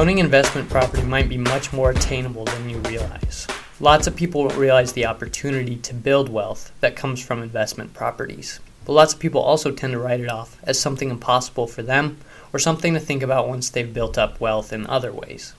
Owning 0.00 0.16
investment 0.16 0.70
property 0.70 1.02
might 1.02 1.28
be 1.28 1.36
much 1.36 1.74
more 1.74 1.90
attainable 1.90 2.46
than 2.46 2.70
you 2.70 2.78
realize. 2.78 3.46
Lots 3.80 4.06
of 4.06 4.16
people 4.16 4.48
don't 4.48 4.56
realize 4.56 4.94
the 4.94 5.04
opportunity 5.04 5.76
to 5.76 5.92
build 5.92 6.30
wealth 6.30 6.72
that 6.80 6.96
comes 6.96 7.22
from 7.22 7.42
investment 7.42 7.92
properties. 7.92 8.60
But 8.86 8.94
lots 8.94 9.12
of 9.12 9.20
people 9.20 9.42
also 9.42 9.70
tend 9.70 9.92
to 9.92 9.98
write 9.98 10.20
it 10.20 10.30
off 10.30 10.58
as 10.62 10.80
something 10.80 11.10
impossible 11.10 11.66
for 11.66 11.82
them 11.82 12.16
or 12.50 12.58
something 12.58 12.94
to 12.94 12.98
think 12.98 13.22
about 13.22 13.46
once 13.46 13.68
they've 13.68 13.92
built 13.92 14.16
up 14.16 14.40
wealth 14.40 14.72
in 14.72 14.86
other 14.86 15.12
ways. 15.12 15.52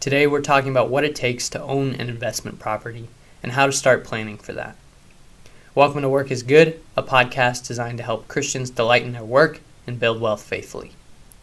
Today 0.00 0.26
we're 0.26 0.40
talking 0.40 0.70
about 0.70 0.88
what 0.88 1.04
it 1.04 1.14
takes 1.14 1.50
to 1.50 1.62
own 1.62 1.92
an 1.96 2.08
investment 2.08 2.58
property 2.58 3.08
and 3.42 3.52
how 3.52 3.66
to 3.66 3.72
start 3.72 4.04
planning 4.04 4.38
for 4.38 4.54
that. 4.54 4.74
Welcome 5.74 6.00
to 6.00 6.08
Work 6.08 6.30
is 6.30 6.42
Good, 6.42 6.80
a 6.96 7.02
podcast 7.02 7.66
designed 7.66 7.98
to 7.98 8.04
help 8.04 8.26
Christians 8.26 8.70
delight 8.70 9.02
in 9.02 9.12
their 9.12 9.22
work 9.22 9.60
and 9.86 10.00
build 10.00 10.18
wealth 10.18 10.44
faithfully. 10.44 10.92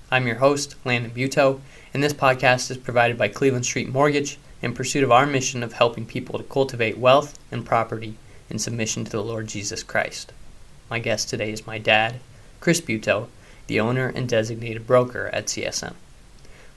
I'm 0.10 0.26
your 0.26 0.38
host, 0.38 0.76
Landon 0.84 1.12
Butaud, 1.12 1.60
and 1.94 2.02
this 2.02 2.14
podcast 2.14 2.72
is 2.72 2.78
provided 2.78 3.18
by 3.18 3.28
Cleveland 3.28 3.66
Street 3.66 3.88
Mortgage 3.88 4.40
in 4.64 4.74
pursuit 4.74 5.04
of 5.04 5.12
our 5.12 5.28
mission 5.28 5.62
of 5.62 5.74
helping 5.74 6.06
people 6.06 6.40
to 6.40 6.46
cultivate 6.46 6.98
wealth 6.98 7.38
and 7.52 7.66
property 7.66 8.16
in 8.50 8.58
submission 8.58 9.06
to 9.06 9.12
the 9.12 9.24
Lord 9.24 9.48
Jesus 9.48 9.84
Christ. 9.84 10.34
My 10.90 10.98
guest 10.98 11.30
today 11.30 11.52
is 11.52 11.68
my 11.68 11.78
dad, 11.78 12.16
Chris 12.60 12.82
Butaud, 12.82 13.28
the 13.68 13.80
owner 13.80 14.08
and 14.08 14.28
designated 14.28 14.88
broker 14.88 15.30
at 15.32 15.46
CSM. 15.46 15.94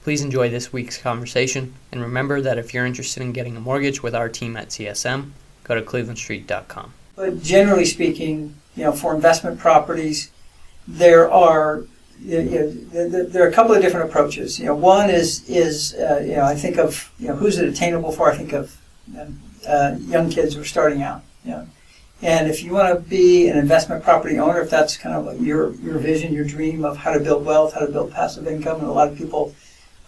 Please 0.03 0.21
enjoy 0.21 0.49
this 0.49 0.71
week's 0.71 0.97
conversation, 1.01 1.73
and 1.91 1.99
remember 1.99 2.39
that 2.39 2.59
if 2.59 2.73
you're 2.73 2.85
interested 2.85 3.23
in 3.23 3.33
getting 3.33 3.57
a 3.57 3.59
mortgage 3.59 4.03
with 4.03 4.15
our 4.15 4.29
team 4.29 4.55
at 4.55 4.69
CSM, 4.69 5.31
go 5.63 5.75
to 5.75 5.81
clevelandstreet.com. 5.81 6.93
But 7.15 7.41
generally 7.41 7.85
speaking, 7.85 8.55
you 8.75 8.83
know, 8.83 8.91
for 8.91 9.15
investment 9.15 9.59
properties, 9.59 10.29
there 10.87 11.29
are 11.29 11.83
you 12.19 12.41
know, 12.43 13.23
there 13.23 13.43
are 13.43 13.47
a 13.47 13.53
couple 13.53 13.73
of 13.73 13.81
different 13.81 14.09
approaches. 14.09 14.59
You 14.59 14.65
know, 14.65 14.75
one 14.75 15.09
is 15.09 15.47
is 15.49 15.93
uh, 15.95 16.23
you 16.25 16.35
know 16.35 16.45
I 16.45 16.55
think 16.55 16.77
of 16.77 17.11
you 17.19 17.27
know 17.27 17.35
who's 17.35 17.57
it 17.57 17.67
attainable 17.67 18.11
for. 18.11 18.31
I 18.31 18.37
think 18.37 18.53
of 18.53 18.77
uh, 19.67 19.95
young 20.01 20.29
kids 20.29 20.55
who 20.55 20.61
are 20.61 20.65
starting 20.65 21.01
out. 21.01 21.23
You 21.43 21.51
know, 21.51 21.67
and 22.21 22.49
if 22.49 22.63
you 22.63 22.73
want 22.73 22.93
to 22.93 23.09
be 23.09 23.47
an 23.47 23.57
investment 23.57 24.03
property 24.03 24.39
owner, 24.39 24.59
if 24.61 24.69
that's 24.69 24.97
kind 24.97 25.15
of 25.15 25.41
your 25.41 25.73
your 25.75 25.99
vision, 25.99 26.33
your 26.33 26.45
dream 26.45 26.83
of 26.83 26.97
how 26.97 27.13
to 27.13 27.19
build 27.19 27.45
wealth, 27.45 27.73
how 27.73 27.81
to 27.81 27.91
build 27.91 28.11
passive 28.11 28.47
income, 28.47 28.79
and 28.79 28.87
a 28.87 28.91
lot 28.91 29.07
of 29.07 29.17
people 29.17 29.55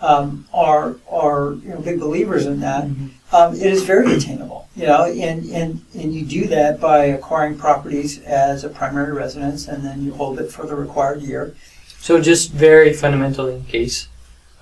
um, 0.02 0.48
are 0.54 0.96
are 1.10 1.54
you 1.54 1.70
know 1.70 1.80
big 1.82 2.00
believers 2.00 2.46
in 2.46 2.60
that. 2.62 2.86
Mm-hmm. 2.86 3.36
Um, 3.36 3.54
it 3.54 3.68
is 3.68 3.84
very 3.84 4.12
attainable, 4.16 4.68
you 4.76 4.88
know, 4.88 5.06
and, 5.06 5.46
and 5.52 5.86
and 5.94 6.14
you 6.14 6.26
do 6.26 6.48
that 6.48 6.82
by 6.82 7.06
acquiring 7.06 7.58
properties 7.58 8.20
as 8.24 8.64
a 8.64 8.70
primary 8.70 9.14
residence, 9.14 9.68
and 9.68 9.86
then 9.86 10.04
you 10.04 10.14
hold 10.14 10.40
it 10.40 10.52
for 10.52 10.66
the 10.66 10.76
required 10.76 11.22
year. 11.22 11.56
So 12.00 12.22
just 12.22 12.52
very 12.52 12.94
fundamentally, 12.94 13.56
in 13.56 13.66
case, 13.66 14.08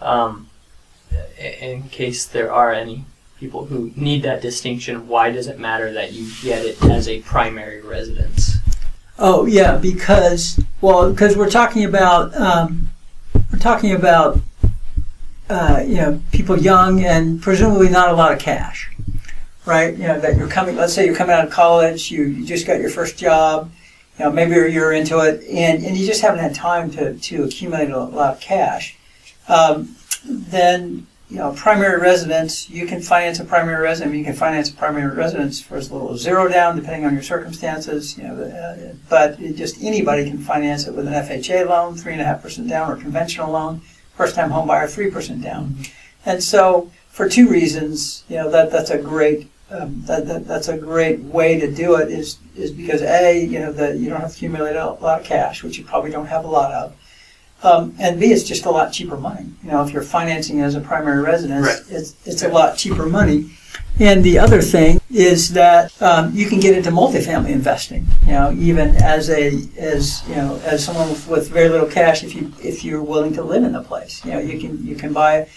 um, 0.02 0.50
in 1.40 1.84
case 1.90 2.26
there 2.26 2.52
are 2.52 2.74
any 2.74 3.06
people 3.40 3.66
who 3.66 3.92
need 3.96 4.24
that 4.24 4.42
distinction, 4.42 5.08
why 5.08 5.32
does 5.32 5.48
it 5.48 5.60
matter 5.60 5.94
that 5.94 6.14
you 6.14 6.30
get 6.42 6.66
it 6.66 6.84
as 6.86 7.08
a 7.08 7.22
primary 7.22 7.82
residence? 7.82 8.58
Oh 9.20 9.46
yeah, 9.46 9.78
because 9.78 10.60
well, 10.82 11.12
because 11.12 11.38
we're 11.38 11.50
talking 11.50 11.86
about 11.86 12.36
um, 12.36 12.90
we're 13.52 13.60
talking 13.60 13.94
about 13.94 14.40
uh, 15.50 15.84
you 15.86 15.96
know 15.96 16.22
people 16.32 16.58
young 16.58 17.04
and 17.04 17.42
presumably 17.42 17.90
not 17.90 18.10
a 18.10 18.14
lot 18.14 18.32
of 18.32 18.40
cash, 18.40 18.92
right? 19.66 19.96
You 19.96 20.08
know 20.08 20.20
that 20.20 20.38
you're 20.38 20.48
coming. 20.48 20.76
Let's 20.76 20.94
say 20.94 21.06
you're 21.06 21.16
coming 21.16 21.36
out 21.36 21.46
of 21.46 21.52
college, 21.52 22.12
you, 22.12 22.26
you 22.26 22.46
just 22.46 22.68
got 22.68 22.80
your 22.80 22.92
first 22.92 23.18
job, 23.18 23.72
you 24.18 24.26
know, 24.26 24.32
maybe 24.32 24.56
you're 24.72 24.94
into 24.94 25.20
it, 25.20 25.44
and, 25.48 25.84
and 25.84 25.98
you 25.98 26.06
just 26.06 26.22
haven't 26.22 26.40
had 26.40 26.56
time 26.56 26.90
to, 26.92 27.16
to 27.16 27.44
accumulate 27.44 27.90
a 27.90 28.00
lot 28.00 28.36
of 28.36 28.40
cash, 28.40 28.98
um, 29.48 29.96
then 30.26 31.08
you 31.30 31.38
know, 31.38 31.52
primary 31.54 32.00
residence, 32.00 32.70
you 32.70 32.88
can 32.88 33.02
finance 33.02 33.40
a 33.42 33.44
primary 33.44 33.84
residence. 33.84 34.16
You 34.16 34.24
can 34.24 34.34
finance 34.34 34.70
a 34.70 34.74
primary 34.74 35.14
residence 35.14 35.60
for 35.60 35.76
as 35.76 35.92
little 35.92 36.14
as 36.14 36.22
zero 36.22 36.48
down, 36.48 36.78
depending 36.78 37.06
on 37.06 37.14
your 37.14 37.24
circumstances. 37.24 38.18
You 38.18 38.24
know, 38.24 38.44
uh, 38.44 38.94
but 39.10 39.38
just 39.56 39.84
anybody 39.84 40.30
can 40.30 40.38
finance 40.38 40.88
it 40.88 40.96
with 40.96 41.06
an 41.06 41.14
FHA 41.14 41.68
loan, 41.68 41.96
three 41.96 42.14
and 42.14 42.22
a 42.22 42.26
half 42.26 42.42
percent 42.42 42.70
down, 42.70 42.90
or 42.90 42.96
conventional 42.96 43.52
loan. 43.52 43.82
First-time 44.16 44.52
home 44.52 44.68
buyer, 44.68 44.88
three 44.88 45.12
percent 45.12 45.42
down. 45.42 45.72
Mm-hmm. 45.72 46.30
And 46.30 46.44
so, 46.44 46.92
for 47.10 47.28
two 47.28 47.50
reasons, 47.50 48.24
you 48.30 48.38
know, 48.38 48.50
that 48.50 48.72
that's 48.72 48.90
a 48.90 48.98
great 48.98 49.50
um, 49.70 50.02
that, 50.06 50.26
that, 50.28 50.48
that's 50.48 50.70
a 50.70 50.78
great 50.78 51.20
way 51.20 51.60
to 51.60 51.72
do 51.72 51.96
it 51.96 52.10
is 52.10 52.38
is 52.56 52.72
because 52.72 53.02
a 53.02 53.46
you 53.46 53.60
know 53.60 53.72
that 53.74 53.98
you 53.98 54.10
don't 54.10 54.22
have 54.22 54.32
to 54.32 54.36
accumulate 54.36 54.76
a 54.76 54.86
lot 54.86 55.20
of 55.20 55.26
cash, 55.26 55.64
which 55.64 55.78
you 55.78 55.84
probably 55.84 56.12
don't 56.12 56.28
have 56.28 56.46
a 56.46 56.48
lot 56.48 56.72
of, 56.72 56.96
um, 57.64 57.94
and 58.00 58.20
b 58.20 58.28
it's 58.28 58.44
just 58.44 58.66
a 58.66 58.72
lot 58.72 58.92
cheaper 58.92 59.18
money. 59.18 59.46
You 59.64 59.72
know, 59.72 59.84
if 59.84 59.92
you're 59.92 60.04
financing 60.04 60.62
as 60.62 60.76
a 60.76 60.82
primary 60.82 61.22
residence, 61.22 61.68
right. 61.68 61.82
it's 61.90 62.16
it's 62.26 62.44
a 62.44 62.50
lot 62.50 62.78
cheaper 62.78 63.06
money. 63.06 63.52
And 64.00 64.24
the 64.24 64.38
other 64.38 64.62
thing 64.62 65.02
is 65.10 65.54
that 65.54 66.00
um, 66.02 66.32
you 66.34 66.46
can 66.46 66.60
get 66.60 66.78
into 66.78 66.92
multifamily 66.92 67.50
investing. 67.50 68.06
You 68.28 68.34
know, 68.34 68.52
even 68.54 68.96
as 68.98 69.30
a 69.30 69.60
as 69.78 70.28
you 70.30 70.36
know 70.36 70.62
as 70.64 70.86
someone 70.86 71.10
with, 71.10 71.28
with 71.28 71.50
very 71.50 71.68
little 71.68 71.88
cash, 71.88 72.24
if 72.24 72.36
you 72.36 72.54
if 72.64 72.86
you're 72.86 73.04
willing 73.04 73.34
to 73.34 73.44
live 73.44 73.64
in 73.64 73.74
the 73.74 73.82
place, 73.82 74.24
you 74.24 74.32
know, 74.32 74.40
you 74.40 74.60
can 74.60 74.86
you 74.86 74.96
can 74.96 75.14
buy 75.14 75.48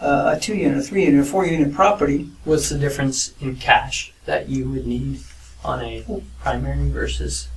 uh, 0.00 0.34
a 0.36 0.40
two 0.40 0.54
unit, 0.54 0.78
a 0.78 0.82
three 0.82 1.04
unit, 1.04 1.20
a 1.20 1.24
four 1.24 1.46
unit 1.46 1.74
property. 1.74 2.30
What's 2.44 2.68
the 2.68 2.78
difference 2.78 3.34
in 3.40 3.56
cash 3.56 4.12
that 4.26 4.48
you 4.48 4.70
would 4.70 4.86
need 4.86 5.20
on 5.64 5.82
a 5.82 6.04
primary 6.40 6.88
versus 6.90 7.48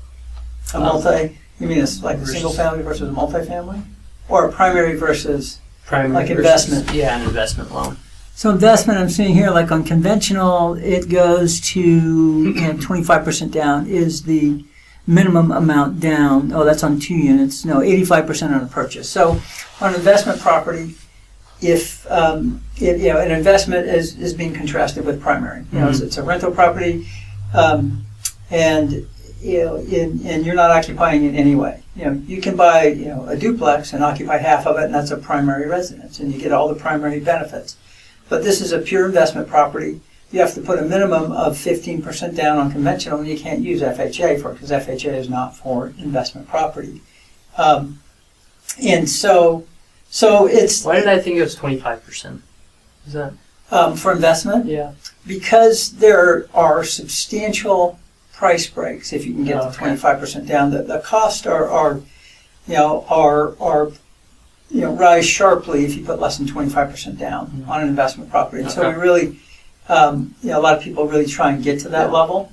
a 0.74 0.80
multi? 0.80 1.38
You 1.59 1.68
mean 1.68 1.80
it's 1.80 2.01
like 2.01 2.18
a 2.18 2.25
single 2.25 2.51
family 2.51 2.81
versus 2.81 3.09
a 3.09 3.12
multifamily, 3.12 3.84
or 4.28 4.47
a 4.47 4.51
primary 4.51 4.97
versus 4.97 5.59
primary 5.85 6.13
like 6.13 6.28
versus, 6.28 6.69
investment? 6.69 6.96
Yeah, 6.96 7.18
an 7.19 7.28
investment 7.28 7.72
loan. 7.72 7.97
So 8.34 8.50
investment, 8.50 8.97
I'm 8.97 9.09
seeing 9.09 9.35
here, 9.35 9.51
like 9.51 9.72
on 9.72 9.84
conventional, 9.84 10.74
it 10.75 11.09
goes 11.09 11.62
to 11.62 13.03
five 13.03 13.24
percent 13.24 13.51
down 13.51 13.85
is 13.85 14.24
the 14.24 14.66
minimum 15.06 15.51
amount 15.51 16.00
down. 16.00 16.51
Oh, 16.51 16.63
that's 16.63 16.84
on 16.84 17.00
two 17.00 17.16
units. 17.16 17.66
No, 17.66 17.81
eighty 17.81 18.03
five 18.03 18.25
percent 18.25 18.53
on 18.53 18.63
a 18.63 18.68
purchase. 18.68 19.07
So 19.09 19.40
on 19.80 19.94
investment 19.94 20.40
property, 20.40 20.96
if, 21.62 22.10
um, 22.12 22.62
if, 22.78 23.00
you 23.00 23.14
know 23.14 23.20
an 23.20 23.32
investment 23.32 23.88
is, 23.88 24.18
is 24.18 24.34
being 24.34 24.54
contrasted 24.54 25.06
with 25.06 25.22
primary. 25.22 25.66
You 25.72 25.80
know, 25.80 25.86
mm-hmm. 25.86 25.90
it's, 25.92 26.00
it's, 26.02 26.18
a 26.18 26.24
rental 26.24 26.52
property, 26.52 27.08
um, 27.54 28.04
and 28.50 29.08
you 29.42 29.64
know, 29.64 29.76
in, 29.78 30.26
and 30.26 30.46
you're 30.46 30.56
not 30.56 30.72
occupying 30.72 31.24
it 31.26 31.36
anyway. 31.36 31.84
You 31.96 32.06
know, 32.06 32.14
you 32.26 32.42
can 32.42 32.56
buy 32.56 32.88
you 32.88 33.06
know 33.06 33.26
a 33.28 33.38
duplex 33.38 33.94
and 33.94 34.04
occupy 34.04 34.38
half 34.38 34.66
of 34.66 34.78
it, 34.78 34.86
and 34.86 34.94
that's 34.94 35.12
a 35.12 35.18
primary 35.18 35.68
residence, 35.68 36.20
and 36.20 36.34
you 36.34 36.40
get 36.40 36.52
all 36.52 36.68
the 36.68 36.80
primary 36.80 37.20
benefits. 37.20 37.78
But 38.28 38.44
this 38.44 38.62
is 38.62 38.72
a 38.72 38.80
pure 38.80 39.06
investment 39.06 39.48
property. 39.48 40.02
You 40.32 40.40
have 40.40 40.54
to 40.54 40.62
put 40.62 40.80
a 40.80 40.84
minimum 40.84 41.34
of 41.34 41.58
15% 41.58 42.34
down 42.38 42.58
on 42.58 42.72
conventional, 42.72 43.20
and 43.20 43.28
you 43.28 43.38
can't 43.38 43.60
use 43.60 43.82
FHA 43.82 44.42
for 44.42 44.52
it 44.52 44.54
because 44.54 44.72
FHA 44.72 45.14
is 45.14 45.30
not 45.30 45.58
for 45.58 45.88
investment 45.98 46.48
property. 46.48 47.02
Um, 47.58 48.00
and 48.82 49.10
so 49.10 49.66
so 50.12 50.46
it's 50.46 50.84
Why 50.86 50.98
did 50.98 51.08
I 51.08 51.18
think 51.20 51.38
it 51.38 51.42
was 51.42 51.56
twenty 51.56 51.80
five 51.80 52.04
percent? 52.06 52.44
Is 53.08 53.14
that 53.14 53.34
um, 53.72 53.96
for 53.96 54.12
investment 54.12 54.66
yeah? 54.68 54.92
because 55.26 55.94
there 55.94 56.46
are 56.54 56.84
substantial 56.84 57.98
price 58.34 58.68
breaks 58.70 59.14
if 59.14 59.26
you 59.26 59.34
can 59.34 59.46
get 59.46 59.56
Oh, 59.62 59.72
to 59.72 59.76
twenty 59.76 59.96
five 59.96 60.20
percent 60.20 60.48
down. 60.48 60.70
The, 60.72 60.84
the 60.84 61.00
costs 61.00 61.46
are, 61.48 61.68
are 61.70 62.02
you 62.68 62.74
know 62.76 63.06
are 63.10 63.56
are 63.60 63.92
you 64.70 64.82
know 64.82 64.94
rise 64.94 65.26
sharply 65.28 65.86
if 65.86 65.96
you 65.96 66.06
put 66.06 66.20
less 66.20 66.38
than 66.38 66.46
twenty 66.48 66.70
five 66.70 66.90
percent 66.92 67.18
down 67.18 67.48
Mhm. 67.48 67.68
on 67.70 67.82
an 67.82 67.88
investment 67.88 68.30
property. 68.30 68.64
And 68.64 68.72
so 68.72 68.88
we 68.90 68.96
really 68.96 69.40
um, 69.90 70.36
you 70.44 70.50
know 70.50 70.60
a 70.60 70.62
lot 70.62 70.78
of 70.78 70.84
people 70.84 71.08
really 71.08 71.26
try 71.26 71.52
and 71.52 71.64
get 71.64 71.80
to 71.82 71.90
that 71.90 72.08
Yeah. 72.08 72.12
level. 72.20 72.52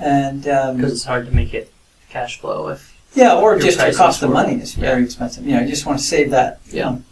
And 0.00 0.46
um, 0.48 0.76
Because 0.76 0.92
it's 0.92 1.04
hard 1.04 1.26
to 1.26 1.32
make 1.34 1.52
it 1.54 1.72
cash 2.08 2.40
flow 2.40 2.68
if 2.68 2.97
Yeah, 3.18 3.34
or 3.34 3.54
Your 3.54 3.60
just 3.60 3.80
your 3.80 3.92
cost 3.92 4.22
of 4.22 4.30
money 4.30 4.54
is 4.54 4.74
very 4.74 5.02
expensive. 5.02 5.44
You 5.44 5.54
know, 5.56 5.62
you 5.62 5.68
just 5.68 5.86
want 5.86 5.98
to 5.98 6.04
save 6.04 6.30
that, 6.30 6.60
Yeah. 6.70 6.84
know, 6.84 7.02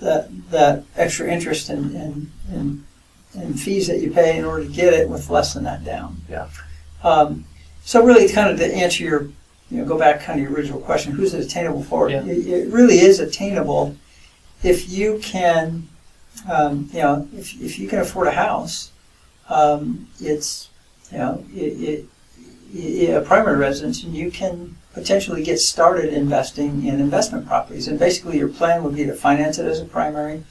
that 0.00 0.50
that 0.52 0.84
extra 0.96 1.26
interest 1.28 1.68
and 1.68 1.96
and, 1.96 2.30
and 2.52 2.84
and 3.34 3.60
fees 3.60 3.88
that 3.88 3.98
you 3.98 4.12
pay 4.12 4.38
in 4.38 4.44
order 4.44 4.64
to 4.64 4.70
get 4.70 4.94
it 4.94 5.08
with 5.08 5.28
less 5.30 5.54
than 5.54 5.64
that 5.64 5.84
down. 5.84 6.22
Yeah. 6.30 6.46
Um, 7.02 7.44
so 7.84 8.04
really, 8.04 8.28
kind 8.28 8.50
of 8.50 8.58
to 8.58 8.66
answer 8.72 9.02
your, 9.02 9.22
you 9.70 9.78
know, 9.78 9.84
go 9.84 9.98
back 9.98 10.20
kind 10.22 10.38
of 10.38 10.44
your 10.44 10.56
original 10.56 10.80
question, 10.80 11.12
who's 11.12 11.34
it 11.34 11.44
attainable 11.44 11.82
for? 11.82 12.08
Yeah. 12.08 12.24
It, 12.24 12.46
it 12.46 12.72
really 12.72 13.00
is 13.00 13.18
attainable 13.18 13.96
if 14.62 14.88
you 14.88 15.18
can, 15.22 15.88
um, 16.48 16.88
you 16.92 17.00
know, 17.00 17.28
if 17.36 17.60
if 17.60 17.80
you 17.80 17.88
can 17.88 17.98
afford 17.98 18.28
a 18.28 18.32
house, 18.46 18.92
um, 19.48 20.06
it's, 20.20 20.68
you 21.10 21.18
know, 21.18 21.44
it, 21.52 21.58
it, 21.90 22.06
it, 22.74 23.16
a 23.16 23.22
primary 23.22 23.56
residence, 23.58 24.04
and 24.04 24.14
you 24.14 24.30
can 24.30 24.76
potentially 24.98 25.42
get 25.42 25.60
started 25.60 26.12
investing 26.12 26.84
in 26.86 27.00
investment 27.00 27.46
properties. 27.46 27.88
And 27.88 27.98
basically, 27.98 28.38
your 28.38 28.48
plan 28.48 28.82
would 28.82 28.94
be 28.94 29.04
to 29.04 29.14
finance 29.14 29.58
it 29.58 29.66
as 29.66 29.80
a 29.80 29.84
primary 29.84 30.44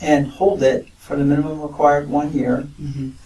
and 0.00 0.26
hold 0.26 0.62
it 0.62 0.88
for 0.98 1.16
the 1.16 1.24
minimum 1.24 1.60
required 1.60 2.08
one 2.08 2.32
year, 2.32 2.68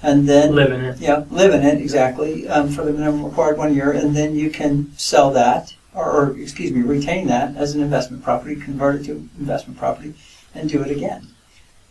and 0.02 0.26
then 0.26 0.54
live 0.54 0.72
in 0.72 0.82
it. 0.82 0.98
yeah, 0.98 1.24
live 1.30 1.52
in 1.52 1.62
it 1.62 1.78
exactly 1.78 2.48
um, 2.48 2.70
for 2.70 2.84
the 2.84 2.92
minimum 2.92 3.24
required 3.24 3.58
one 3.58 3.74
year, 3.74 3.92
and 3.92 4.16
then 4.16 4.34
you 4.34 4.50
can 4.50 4.90
sell 4.96 5.30
that, 5.30 5.74
or, 5.94 6.10
or 6.10 6.38
excuse 6.38 6.72
me, 6.72 6.80
retain 6.80 7.26
that 7.26 7.54
as 7.54 7.74
an 7.74 7.82
investment 7.82 8.22
property, 8.22 8.56
convert 8.56 9.00
it 9.00 9.04
to 9.04 9.28
investment 9.38 9.78
property, 9.78 10.14
and 10.54 10.70
do 10.70 10.82
it 10.82 10.90
again. 10.90 11.28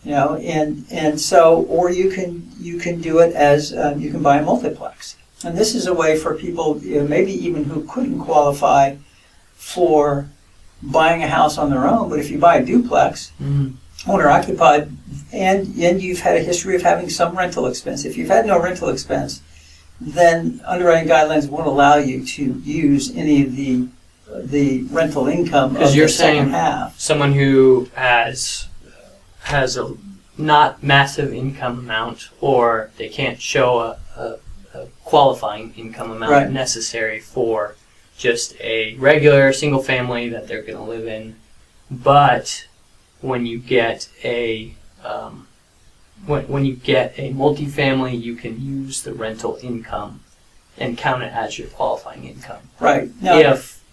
You 0.03 0.11
know, 0.11 0.35
and 0.35 0.85
and 0.91 1.21
so, 1.21 1.63
or 1.63 1.91
you 1.91 2.09
can 2.09 2.51
you 2.59 2.77
can 2.79 2.99
do 2.99 3.19
it 3.19 3.35
as 3.35 3.75
um, 3.75 3.99
you 3.99 4.11
can 4.11 4.21
buy 4.21 4.37
a 4.37 4.43
multiplex, 4.43 5.17
and 5.43 5.57
this 5.57 5.75
is 5.75 5.87
a 5.87 5.93
way 5.93 6.17
for 6.17 6.33
people, 6.35 6.79
you 6.81 6.99
know, 7.01 7.07
maybe 7.07 7.31
even 7.45 7.65
who 7.65 7.83
couldn't 7.85 8.19
qualify 8.19 8.95
for 9.55 10.27
buying 10.81 11.23
a 11.23 11.27
house 11.27 11.57
on 11.57 11.69
their 11.69 11.87
own, 11.87 12.09
but 12.09 12.19
if 12.19 12.29
you 12.29 12.37
buy 12.37 12.57
a 12.57 12.65
duplex, 12.65 13.31
Mhm. 13.41 13.73
owner 14.07 14.29
occupied, 14.29 14.91
and 15.33 15.73
and 15.81 16.01
you've 16.01 16.19
had 16.19 16.35
a 16.37 16.39
history 16.41 16.75
of 16.75 16.81
having 16.83 17.09
some 17.09 17.35
rental 17.37 17.65
expense. 17.65 18.05
If 18.05 18.17
you've 18.17 18.29
had 18.29 18.45
no 18.45 18.59
rental 18.61 18.89
expense, 18.89 19.41
then 19.99 20.61
underwriting 20.65 21.09
guidelines 21.09 21.47
won't 21.49 21.67
allow 21.67 21.95
you 21.95 22.23
to 22.25 22.61
use 22.63 23.11
any 23.15 23.43
of 23.43 23.55
the 23.55 23.87
the 24.43 24.83
rental 24.91 25.27
income 25.27 25.77
of 25.77 25.95
you're 25.95 26.07
saying- 26.07 26.49
half. 26.49 26.99
Someone 26.99 27.33
who 27.33 27.87
has 27.95 28.65
has 29.43 29.77
a 29.77 29.93
not 30.37 30.83
massive 30.83 31.33
income 31.33 31.79
amount, 31.79 32.29
or 32.41 32.89
they 32.97 33.07
can't 33.07 33.41
show 33.41 33.79
a, 33.79 33.97
a 34.19 34.35
qualifying 35.05 35.73
income 35.77 36.11
amount 36.11 36.31
Right. 36.31 36.51
necessary 36.51 37.19
for 37.21 37.75
just 38.17 38.59
a 38.59 38.95
regular 38.95 39.53
single 39.53 39.81
family 39.81 40.27
that 40.29 40.47
they're 40.47 40.61
going 40.63 40.77
to 40.77 40.83
live 40.83 41.07
in. 41.07 41.35
But 41.89 42.67
when 43.21 43.45
you 43.45 43.59
get 43.59 44.09
a 44.23 44.73
um, 45.03 45.47
when, 46.25 46.47
when 46.47 46.65
you 46.65 46.75
get 46.75 47.13
a 47.17 47.31
multifamily, 47.33 48.19
you 48.19 48.35
can 48.35 48.59
use 48.59 49.03
the 49.03 49.13
rental 49.13 49.59
income 49.61 50.21
and 50.77 50.97
count 50.97 51.23
it 51.23 51.31
as 51.33 51.59
your 51.59 51.67
qualifying 51.67 52.25
income. 52.25 52.61
Right 52.79 53.09
now, 53.21 53.37
if 53.37 53.83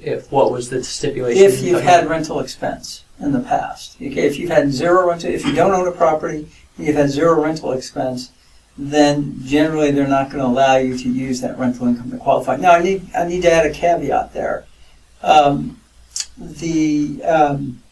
if 0.00 0.30
what 0.30 0.50
was 0.52 0.68
the 0.68 0.84
stipulation? 0.84 1.42
if 1.42 1.62
you've 1.62 1.82
had 1.82 2.08
rental 2.08 2.40
expense 2.40 3.04
in 3.20 3.32
the 3.32 3.40
past, 3.40 3.96
okay, 3.96 4.26
if 4.26 4.36
you've 4.38 4.50
had 4.50 4.70
zero 4.70 5.08
rental, 5.08 5.30
if 5.30 5.46
you 5.46 5.54
don't 5.54 5.72
own 5.72 5.88
a 5.88 5.92
property, 5.92 6.48
and 6.76 6.86
you've 6.86 6.96
had 6.96 7.08
zero 7.08 7.40
rental 7.42 7.72
expense, 7.72 8.30
then 8.78 9.36
generally 9.44 9.90
they're 9.90 10.06
not 10.08 10.30
going 10.30 10.42
to 10.42 10.46
allow 10.48 10.76
you 10.76 10.96
to 10.96 11.08
use 11.08 11.40
that 11.40 11.58
rental 11.58 11.86
income 11.88 12.10
to 12.10 12.16
qualify. 12.16 12.56
Now, 12.56 12.72
I 12.72 12.82
need 12.82 13.02
I 13.14 13.26
need 13.26 13.42
to 13.42 13.52
add 13.52 13.66
a 13.66 13.70
caveat 13.72 14.32
there. 14.32 14.64
Um, 15.22 15.80
the 16.38 17.22
um, 17.24 17.82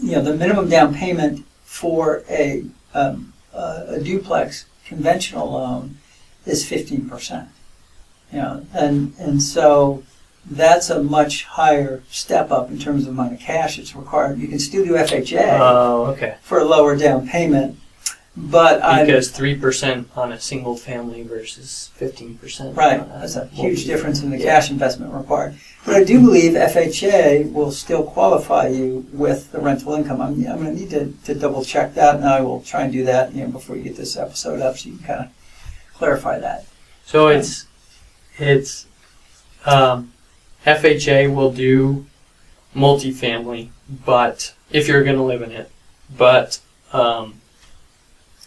you 0.00 0.12
know 0.12 0.22
the 0.22 0.34
minimum 0.36 0.68
down 0.68 0.94
payment 0.94 1.44
for 1.64 2.22
a 2.30 2.64
um, 2.94 3.32
a, 3.52 3.84
a 3.88 4.00
duplex 4.00 4.66
conventional 4.86 5.50
loan 5.52 5.98
is 6.46 6.66
fifteen 6.66 7.08
percent. 7.08 7.48
You 8.32 8.38
know, 8.38 8.66
and 8.72 9.14
and 9.18 9.42
so 9.42 10.02
that's 10.50 10.90
a 10.90 11.02
much 11.02 11.44
higher 11.44 12.02
step 12.10 12.50
up 12.50 12.70
in 12.70 12.78
terms 12.78 13.04
of 13.04 13.10
amount 13.10 13.32
of 13.32 13.40
cash 13.40 13.76
that's 13.76 13.94
required. 13.96 14.38
You 14.38 14.48
can 14.48 14.58
still 14.58 14.84
do 14.84 14.92
FHA 14.92 15.58
Oh, 15.60 16.06
okay. 16.12 16.36
for 16.42 16.58
a 16.58 16.64
lower 16.64 16.96
down 16.96 17.26
payment, 17.26 17.78
but 18.36 18.82
I 18.82 19.04
Because 19.04 19.30
three 19.30 19.54
percent 19.54 20.08
on 20.16 20.32
a 20.32 20.40
single 20.40 20.76
family 20.76 21.22
versus 21.22 21.90
fifteen 21.94 22.36
percent. 22.36 22.76
right 22.76 23.06
that's 23.08 23.36
a 23.36 23.46
huge 23.46 23.84
difference 23.84 24.22
in 24.22 24.30
the 24.30 24.38
cash 24.38 24.70
investment 24.70 25.12
required. 25.12 25.54
But 25.84 25.94
I 25.94 26.04
do 26.04 26.20
believe 26.20 26.52
FHA 26.52 27.52
will 27.52 27.70
still 27.70 28.02
qualify 28.02 28.68
you 28.68 29.06
with 29.12 29.52
the 29.52 29.60
rental 29.60 29.94
income. 29.94 30.20
I'm, 30.20 30.34
I'm 30.46 30.62
going 30.62 30.74
to 30.74 30.80
need 30.80 30.90
to, 30.90 31.12
to 31.24 31.34
double 31.34 31.62
check 31.62 31.94
that, 31.94 32.16
and 32.16 32.24
I 32.24 32.40
will 32.40 32.62
try 32.62 32.84
and 32.84 32.92
do 32.92 33.04
that 33.04 33.34
you 33.34 33.44
know 33.44 33.50
before 33.50 33.76
you 33.76 33.82
get 33.82 33.96
this 33.96 34.16
episode 34.16 34.60
up, 34.60 34.78
so 34.78 34.88
you 34.88 34.96
can 34.96 35.06
kind 35.06 35.20
of 35.20 35.92
clarify 35.94 36.38
that. 36.40 36.66
So 37.04 37.28
it's 37.28 37.66
it's 38.38 38.86
um, 39.64 40.12
FHA 40.66 41.32
will 41.34 41.52
do 41.52 42.06
multifamily, 42.74 43.68
but 44.04 44.54
if 44.70 44.88
you're 44.88 45.04
going 45.04 45.16
to 45.16 45.22
live 45.22 45.42
in 45.42 45.52
it, 45.52 45.70
but 46.16 46.60
um, 46.92 47.40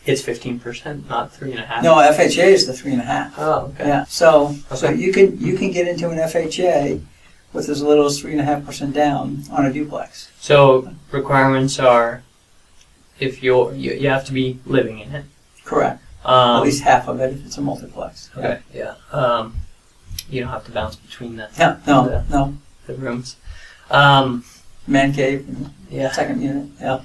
it's 0.07 0.21
fifteen 0.21 0.59
percent, 0.59 1.07
not 1.09 1.31
three 1.33 1.51
and 1.51 1.59
a 1.59 1.65
half. 1.65 1.83
No, 1.83 1.95
FHA 1.95 2.43
is 2.45 2.65
the 2.67 2.73
three 2.73 2.91
and 2.93 3.01
a 3.01 3.05
half. 3.05 3.33
Oh, 3.37 3.71
okay. 3.75 3.87
Yeah, 3.87 4.03
so, 4.05 4.55
so 4.73 4.87
Okay. 4.87 4.97
you 4.97 5.11
can, 5.13 5.39
you 5.39 5.57
can 5.57 5.71
get 5.71 5.87
into 5.87 6.09
an 6.09 6.17
FHA 6.17 7.01
with 7.53 7.69
as 7.69 7.81
little 7.81 8.05
as 8.05 8.19
three 8.19 8.31
and 8.31 8.41
a 8.41 8.43
half 8.43 8.65
percent 8.65 8.93
down 8.93 9.43
on 9.51 9.65
a 9.65 9.73
duplex. 9.73 10.29
So 10.39 10.93
requirements 11.11 11.79
are 11.79 12.23
if 13.19 13.41
you're 13.41 13.73
you, 13.73 13.93
you 13.93 14.09
have 14.09 14.25
to 14.25 14.33
be 14.33 14.59
living 14.65 14.99
in 14.99 15.13
it. 15.15 15.25
Correct. 15.65 16.01
Um, 16.25 16.57
At 16.57 16.63
least 16.63 16.83
half 16.83 17.07
of 17.07 17.19
it 17.21 17.33
if 17.33 17.45
it's 17.45 17.57
a 17.57 17.61
multiplex. 17.61 18.29
Okay. 18.37 18.59
Yeah. 18.73 18.95
Um, 19.11 19.55
you 20.29 20.41
don't 20.41 20.49
have 20.49 20.65
to 20.65 20.71
bounce 20.71 20.95
between 20.97 21.37
the, 21.37 21.49
Yeah, 21.57 21.77
no, 21.87 22.23
no, 22.29 22.57
the 22.85 22.95
rooms. 22.95 23.37
Um, 23.89 24.43
man 24.87 25.13
cave, 25.13 25.47
yeah. 25.89 26.11
second 26.11 26.41
unit, 26.41 26.69
yeah. 26.81 26.99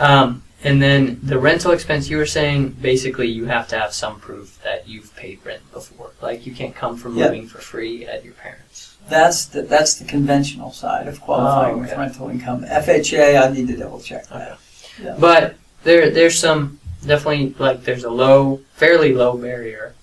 Um, 0.00 0.42
and 0.64 0.80
then 0.82 1.20
the 1.22 1.38
rental 1.38 1.72
expense, 1.72 2.08
you 2.08 2.16
were 2.16 2.26
saying 2.26 2.70
basically 2.80 3.28
you 3.28 3.44
have 3.46 3.68
to 3.68 3.78
have 3.78 3.92
some 3.92 4.18
proof 4.20 4.58
that 4.64 4.88
you've 4.88 5.14
paid 5.16 5.38
rent 5.44 5.62
before. 5.72 6.12
Like 6.22 6.46
you 6.46 6.54
can't 6.54 6.74
come 6.74 6.96
from 6.96 7.16
Yep. 7.16 7.30
living 7.30 7.46
for 7.48 7.58
free 7.58 8.06
at 8.06 8.24
your 8.24 8.34
parents. 8.34 8.96
That's 9.08 9.44
the, 9.44 9.62
that's 9.62 9.94
the 9.94 10.04
conventional 10.04 10.72
side 10.72 11.06
of 11.06 11.20
qualifying 11.20 11.76
Oh, 11.76 11.78
with 11.78 11.92
rental 11.92 12.28
income. 12.30 12.64
FHA, 12.64 13.40
I 13.40 13.52
need 13.52 13.68
to 13.68 13.76
double 13.76 14.00
check 14.00 14.26
that. 14.28 14.58
Yeah. 15.00 15.16
But 15.18 15.54
there, 15.84 16.10
there's 16.10 16.38
some 16.38 16.80
definitely 17.06 17.54
like 17.58 17.84
there's 17.84 18.02
a 18.04 18.10
low, 18.10 18.62
fairly 18.74 19.12
low 19.12 19.36
barrier, 19.36 19.94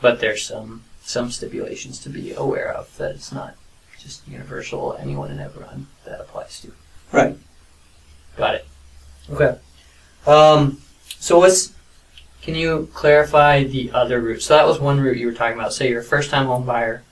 but 0.00 0.18
there's 0.20 0.42
some 0.44 0.82
some 1.02 1.30
stipulations 1.30 1.98
to 2.00 2.08
be 2.08 2.32
aware 2.32 2.72
of 2.72 2.96
that 2.96 3.10
it's 3.12 3.30
not 3.30 3.54
just 4.00 4.26
universal. 4.26 4.96
Anyone 4.98 5.30
and 5.30 5.40
everyone 5.40 5.86
that 6.04 6.20
applies 6.20 6.58
to. 6.62 6.72
Right. 7.12 7.36
Got 8.36 8.56
it. 8.56 8.66
Okay. 9.30 9.58
Um, 10.26 10.80
so 11.18 11.38
what's, 11.38 11.72
can 12.42 12.54
you 12.54 12.88
clarify 12.92 13.64
the 13.64 13.90
other 13.92 14.20
route? 14.20 14.42
So 14.42 14.54
that 14.54 14.66
was 14.66 14.78
one 14.78 15.00
route 15.00 15.16
you 15.16 15.26
were 15.26 15.32
talking 15.32 15.58
about. 15.58 15.72
Say 15.72 15.90
you're 15.90 16.00
a 16.00 16.04
first 16.04 16.30
time 16.30 16.46
home 16.46 16.64
buyer, 16.64 17.02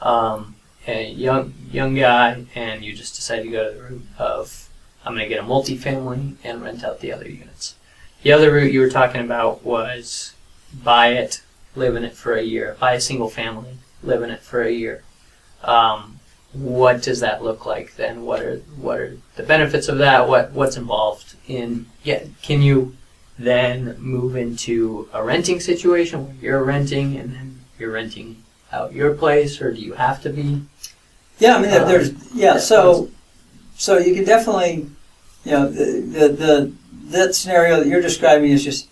um, 0.00 0.56
a 0.86 1.10
young, 1.10 1.54
young 1.70 1.94
guy, 1.94 2.46
and 2.54 2.84
you 2.84 2.94
just 2.94 3.14
decide 3.14 3.42
to 3.42 3.50
go 3.50 3.68
to 3.68 3.76
the 3.76 3.82
route 3.82 4.02
of, 4.18 4.68
I'm 5.04 5.14
going 5.14 5.24
to 5.24 5.34
get 5.34 5.42
a 5.42 5.46
multifamily 5.46 6.36
and 6.44 6.62
rent 6.62 6.84
out 6.84 7.00
the 7.00 7.12
other 7.12 7.28
units. 7.28 7.74
The 8.22 8.32
other 8.32 8.52
route 8.52 8.72
you 8.72 8.80
were 8.80 8.90
talking 8.90 9.20
about 9.20 9.64
was 9.64 10.34
buy 10.72 11.08
it, 11.08 11.42
live 11.76 11.96
in 11.96 12.04
it 12.04 12.14
for 12.14 12.34
a 12.34 12.42
year. 12.42 12.76
Buy 12.80 12.94
a 12.94 13.00
single 13.00 13.30
family, 13.30 13.78
live 14.02 14.22
in 14.22 14.30
it 14.30 14.40
for 14.40 14.62
a 14.62 14.72
year. 14.72 15.04
Um, 15.62 16.18
what 16.52 17.02
does 17.02 17.20
that 17.20 17.42
look 17.42 17.66
like 17.66 17.96
then? 17.96 18.24
What 18.24 18.40
are 18.40 18.56
what 18.80 18.98
are 18.98 19.16
the 19.36 19.42
benefits 19.42 19.88
of 19.88 19.98
that? 19.98 20.28
What 20.28 20.52
what's 20.52 20.76
involved 20.76 21.27
in 21.48 21.86
yeah? 22.04 22.22
Can 22.42 22.62
you 22.62 22.94
then 23.38 23.96
move 23.98 24.36
into 24.36 25.08
a 25.12 25.22
renting 25.22 25.60
situation 25.60 26.26
where 26.26 26.34
you're 26.40 26.64
renting 26.64 27.16
and 27.16 27.34
then 27.34 27.60
you're 27.78 27.92
renting 27.92 28.42
out 28.72 28.92
your 28.92 29.14
place, 29.14 29.60
or 29.60 29.72
do 29.72 29.80
you 29.80 29.94
have 29.94 30.20
to 30.22 30.30
be? 30.30 30.62
Yeah, 31.38 31.56
I 31.56 31.62
mean, 31.62 31.70
Um, 31.70 31.88
there's, 31.88 32.10
yeah, 32.34 32.54
yeah, 32.54 32.58
so, 32.58 33.08
so 33.76 33.98
you 33.98 34.14
can 34.14 34.24
definitely, 34.24 34.88
you 35.44 35.52
know, 35.52 35.68
the, 35.68 36.00
the, 36.00 36.28
the, 36.28 36.72
that 37.10 37.34
scenario 37.34 37.78
that 37.78 37.86
you're 37.86 38.02
describing 38.02 38.50
is 38.50 38.64
just, 38.64 38.88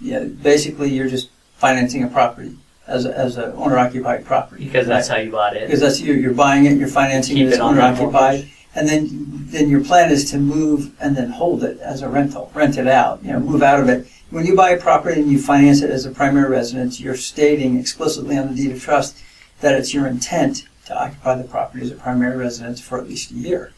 you 0.00 0.14
know, 0.14 0.28
basically 0.28 0.88
you're 0.88 1.08
just 1.08 1.28
financing 1.56 2.02
a 2.02 2.08
property 2.08 2.56
as 2.86 3.04
a, 3.04 3.16
as 3.16 3.36
a 3.36 3.52
owner 3.54 3.76
occupied 3.76 4.24
property. 4.24 4.64
Because 4.64 4.86
that's 4.86 5.08
how 5.08 5.16
you 5.16 5.30
bought 5.30 5.54
it. 5.54 5.66
Because 5.66 5.80
that's, 5.80 6.00
you're, 6.00 6.16
you're 6.16 6.32
buying 6.32 6.64
it, 6.64 6.78
you're 6.78 6.88
financing 6.88 7.36
Keep 7.36 7.48
it 7.48 7.52
as 7.52 7.54
it 7.56 7.60
owner 7.60 7.82
occupied. 7.82 8.48
And 8.74 8.88
then, 8.88 9.08
then 9.50 9.68
your 9.68 9.82
plan 9.82 10.10
is 10.12 10.30
to 10.30 10.38
move 10.38 10.94
and 11.00 11.16
then 11.16 11.30
hold 11.30 11.64
it 11.64 11.78
as 11.80 12.02
a 12.02 12.08
rental, 12.08 12.50
rent 12.54 12.78
it 12.78 12.86
out, 12.86 13.22
you 13.24 13.32
know, 13.32 13.40
move 13.40 13.62
out 13.62 13.80
of 13.80 13.88
it. 13.88 14.06
When 14.30 14.46
you 14.46 14.54
buy 14.54 14.70
a 14.70 14.80
property 14.80 15.20
and 15.20 15.30
you 15.30 15.40
finance 15.40 15.82
it 15.82 15.90
as 15.90 16.06
a 16.06 16.10
primary 16.12 16.48
residence, 16.48 17.00
you're 17.00 17.16
stating 17.16 17.78
explicitly 17.78 18.38
on 18.38 18.48
the 18.48 18.54
deed 18.54 18.70
of 18.70 18.80
trust 18.80 19.18
that 19.60 19.74
it's 19.74 19.92
your 19.92 20.06
intent 20.06 20.68
to 20.86 20.96
occupy 20.96 21.34
the 21.34 21.48
property 21.48 21.82
as 21.84 21.90
a 21.90 21.96
primary 21.96 22.36
residence 22.36 22.80
for 22.80 22.98
at 22.98 23.08
least 23.08 23.32
a 23.32 23.34
year. 23.34 23.72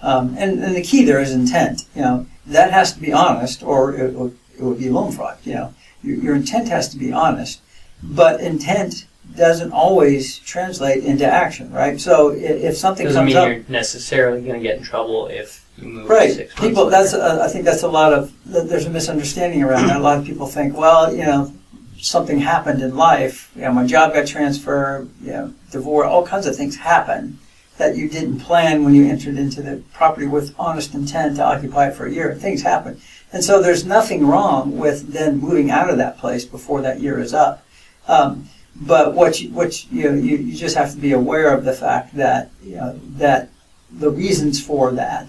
Um, 0.00 0.36
and, 0.38 0.62
and 0.62 0.76
the 0.76 0.82
key 0.82 1.04
there 1.04 1.20
is 1.20 1.32
intent. 1.32 1.84
You 1.96 2.02
know, 2.02 2.26
that 2.46 2.70
has 2.72 2.92
to 2.92 3.00
be 3.00 3.12
honest, 3.12 3.62
or 3.64 3.94
it, 3.96 4.12
would- 4.14 4.38
it 4.56 4.62
would 4.62 4.78
be 4.78 4.88
loan 4.90 5.10
fraud. 5.12 5.38
You 5.44 5.54
know, 5.54 5.74
your, 6.02 6.16
your 6.18 6.34
intent 6.36 6.68
has 6.68 6.88
to 6.90 6.96
be 6.96 7.12
honest, 7.12 7.60
but 8.02 8.40
intent 8.40 9.06
doesn't 9.36 9.72
always 9.72 10.38
translate 10.38 11.04
into 11.04 11.26
action, 11.26 11.70
right? 11.72 12.00
So 12.00 12.30
i- 12.32 12.36
if 12.36 12.76
something 12.76 13.06
Doesn't 13.06 13.20
comes 13.20 13.28
mean 13.28 13.36
up, 13.36 13.48
you're 13.48 13.62
necessarily 13.68 14.40
going 14.42 14.60
to 14.60 14.66
get 14.66 14.78
in 14.78 14.82
trouble 14.82 15.28
if 15.28 15.64
you 15.78 15.88
move 15.88 16.08
Right. 16.08 16.32
six 16.34 16.54
months 16.54 16.68
People, 16.68 16.86
that's, 16.90 17.12
uh, 17.14 17.40
I 17.42 17.48
think 17.48 17.64
that's 17.64 17.82
a 17.82 17.88
lot 17.88 18.12
of, 18.12 18.32
there's 18.46 18.86
a 18.86 18.90
misunderstanding 18.90 19.62
around 19.62 19.88
that. 19.88 19.96
A 19.96 20.00
lot 20.00 20.18
of 20.18 20.24
people 20.24 20.46
think, 20.46 20.76
well, 20.76 21.14
you 21.14 21.24
know, 21.24 21.52
something 22.00 22.38
happened 22.40 22.82
in 22.82 22.96
life, 22.96 23.50
you 23.56 23.62
know, 23.62 23.72
my 23.72 23.86
job 23.86 24.12
got 24.14 24.26
transferred, 24.26 25.08
you 25.22 25.32
know, 25.32 25.52
divorce, 25.70 26.06
all 26.08 26.26
kinds 26.26 26.46
of 26.46 26.54
things 26.56 26.76
happen 26.76 27.38
that 27.78 27.96
you 27.96 28.08
didn't 28.08 28.40
plan 28.40 28.84
when 28.84 28.94
you 28.94 29.06
entered 29.06 29.36
into 29.36 29.60
the 29.62 29.82
property 29.92 30.26
with 30.26 30.54
honest 30.58 30.94
intent 30.94 31.36
to 31.36 31.44
occupy 31.44 31.88
it 31.88 31.94
for 31.94 32.06
a 32.06 32.10
year. 32.12 32.34
Things 32.34 32.62
happen. 32.62 32.98
And 33.32 33.44
so 33.44 33.60
there's 33.60 33.84
nothing 33.84 34.26
wrong 34.26 34.78
with 34.78 35.12
then 35.12 35.38
moving 35.40 35.70
out 35.70 35.90
of 35.90 35.98
that 35.98 36.16
place 36.16 36.44
before 36.46 36.80
that 36.82 37.00
year 37.00 37.18
is 37.20 37.34
up. 37.34 37.62
Um, 38.08 38.48
but 38.80 39.14
what 39.14 39.40
you, 39.40 39.50
what 39.50 39.90
you, 39.90 40.10
know, 40.10 40.14
you, 40.14 40.36
you 40.36 40.56
just 40.56 40.76
have 40.76 40.92
to 40.92 40.98
be 40.98 41.12
aware 41.12 41.54
of 41.54 41.64
the 41.64 41.72
fact 41.72 42.14
that, 42.16 42.50
you 42.62 42.76
know, 42.76 42.98
that 43.16 43.50
the 43.90 44.10
reasons 44.10 44.64
for 44.64 44.92
that 44.92 45.28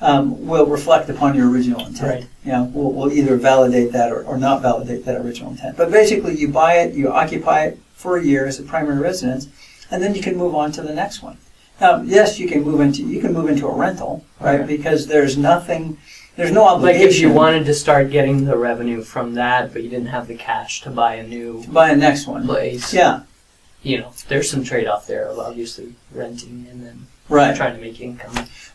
um, 0.00 0.46
will 0.46 0.66
reflect 0.66 1.08
upon 1.08 1.34
your 1.34 1.50
original 1.50 1.84
intent. 1.86 2.02
Right. 2.02 2.26
You 2.44 2.52
know, 2.52 2.70
we'll, 2.72 2.92
we'll 2.92 3.12
either 3.12 3.36
validate 3.36 3.92
that 3.92 4.12
or, 4.12 4.24
or 4.24 4.36
not 4.36 4.62
validate 4.62 5.04
that 5.06 5.20
original 5.20 5.50
intent. 5.52 5.76
But 5.76 5.90
basically, 5.90 6.36
you 6.36 6.48
buy 6.48 6.74
it, 6.74 6.94
you 6.94 7.10
occupy 7.10 7.64
it 7.66 7.78
for 7.94 8.16
a 8.16 8.24
year 8.24 8.46
as 8.46 8.60
a 8.60 8.62
primary 8.62 9.00
residence, 9.00 9.48
and 9.90 10.02
then 10.02 10.14
you 10.14 10.22
can 10.22 10.36
move 10.36 10.54
on 10.54 10.70
to 10.72 10.82
the 10.82 10.94
next 10.94 11.22
one. 11.22 11.38
Now, 11.80 12.02
yes, 12.02 12.38
you 12.38 12.48
can 12.48 12.62
move 12.62 12.80
into 12.80 13.02
you 13.02 13.20
can 13.20 13.32
move 13.32 13.48
into 13.48 13.66
a 13.66 13.74
rental, 13.74 14.24
right? 14.40 14.60
Okay. 14.60 14.76
Because 14.76 15.06
there's 15.06 15.36
nothing, 15.36 15.98
there's 16.38 16.52
no 16.52 16.62
Like 16.64 16.74
obligation 16.76 17.08
if 17.08 17.18
you 17.20 17.32
wanted 17.32 17.66
to 17.66 17.74
start 17.74 18.10
getting 18.12 18.44
the 18.44 18.56
revenue 18.56 19.02
from 19.02 19.34
that, 19.34 19.72
but 19.72 19.82
you 19.82 19.90
didn't 19.90 20.06
have 20.06 20.28
the 20.28 20.36
cash 20.36 20.82
to 20.82 20.90
buy 20.90 21.16
a 21.16 21.26
new 21.26 21.62
to 21.64 21.68
buy 21.70 21.90
a 21.90 21.96
next 21.96 22.28
one. 22.28 22.46
place, 22.46 22.94
Yeah, 22.94 23.22
you 23.82 23.98
know, 23.98 24.12
there's 24.28 24.48
some 24.48 24.62
trade 24.62 24.86
off 24.86 25.08
there 25.08 25.24
of 25.26 25.38
obviously 25.40 25.94
renting 26.14 26.68
and 26.70 26.86
then 26.86 27.06
right, 27.28 27.56
trying 27.56 27.74
to 27.74 27.80
make 27.80 28.00
income. 28.00 28.32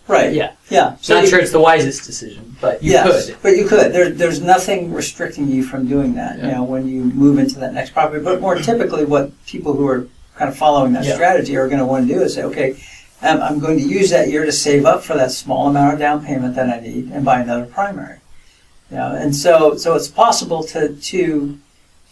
right. 0.10 0.34
Yeah. 0.34 0.52
Yeah. 0.70 0.98
So 1.00 1.14
Not 1.16 1.24
you- 1.24 1.30
sure 1.30 1.40
it's 1.40 1.54
the 1.54 1.62
wisest 1.62 2.06
decision, 2.06 2.54
but 2.60 2.84
you 2.84 2.92
yes, 2.92 3.28
could. 3.28 3.38
but 3.42 3.56
you 3.56 3.66
could. 3.66 3.94
There, 3.94 4.10
there's 4.10 4.42
nothing 4.42 4.92
restricting 4.94 5.48
you 5.48 5.64
from 5.64 5.88
doing 5.88 6.16
that. 6.16 6.40
You 6.40 6.48
Yeah. 6.50 6.56
know, 6.56 6.64
when 6.64 6.86
you 6.90 7.06
move 7.06 7.40
into 7.40 7.60
that 7.60 7.74
next 7.74 7.92
property. 7.92 8.22
But 8.22 8.42
more 8.42 8.56
typically, 8.58 9.06
what 9.06 9.32
people 9.46 9.72
who 9.74 9.88
are 9.88 10.06
kind 10.36 10.50
of 10.50 10.58
following 10.58 10.92
that 10.94 11.06
Yeah. 11.06 11.14
strategy 11.16 11.56
are 11.56 11.68
going 11.70 11.80
to 11.80 11.86
want 11.86 12.10
to 12.10 12.14
do 12.14 12.22
is 12.22 12.34
say, 12.34 12.44
okay, 12.44 12.76
um, 13.24 13.42
I'm 13.42 13.60
going 13.60 13.78
to 13.78 13.84
use 13.84 14.10
that 14.12 14.30
year 14.30 14.46
to 14.46 14.52
save 14.52 14.86
up 14.86 15.04
for 15.04 15.16
that 15.16 15.32
small 15.32 15.68
amount 15.70 15.94
of 15.94 16.00
down 16.00 16.26
payment 16.26 16.56
that 16.56 16.70
I 16.70 16.80
need 16.82 17.10
and 17.12 17.24
buy 17.26 17.40
another 17.42 17.66
primary. 17.66 18.20
You 18.92 18.98
know, 18.98 19.16
and 19.16 19.36
so 19.36 19.76
so 19.78 19.96
it's 19.96 20.08
possible 20.08 20.64
to 20.66 20.96
to 20.96 21.58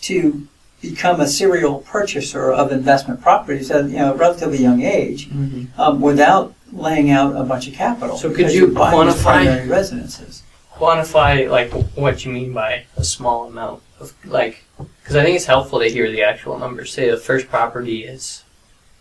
to 0.03 0.47
become 0.81 1.21
a 1.21 1.27
serial 1.27 1.79
purchaser 1.81 2.51
of 2.51 2.71
investment 2.71 3.21
properties 3.21 3.69
at 3.69 3.85
you 3.89 3.97
know 3.97 4.13
a 4.13 4.15
relatively 4.15 4.57
young 4.57 4.81
age 4.81 5.29
Mm-hmm. 5.29 5.79
um, 5.79 6.01
without 6.01 6.53
laying 6.73 7.11
out 7.11 7.35
a 7.35 7.43
bunch 7.43 7.67
of 7.67 7.73
capital. 7.75 8.17
So 8.17 8.33
could 8.33 8.51
you 8.51 8.65
you're 8.67 8.71
buying 8.71 9.05
these 9.05 9.15
quantify- 9.15 9.23
primary 9.23 9.67
residences? 9.67 10.41
Quantify 10.73 11.49
like 11.49 11.71
what 11.95 12.25
you 12.25 12.31
mean 12.31 12.53
by 12.53 12.85
a 12.97 13.03
small 13.03 13.45
amount 13.47 13.83
of 13.99 14.13
like, 14.25 14.63
because 15.03 15.15
I 15.15 15.23
think 15.23 15.35
it's 15.35 15.45
helpful 15.45 15.79
to 15.79 15.85
hear 15.87 16.09
the 16.09 16.23
actual 16.23 16.57
numbers. 16.57 16.91
Say 16.91 17.11
the 17.11 17.17
first 17.17 17.47
property 17.49 18.03
is, 18.05 18.43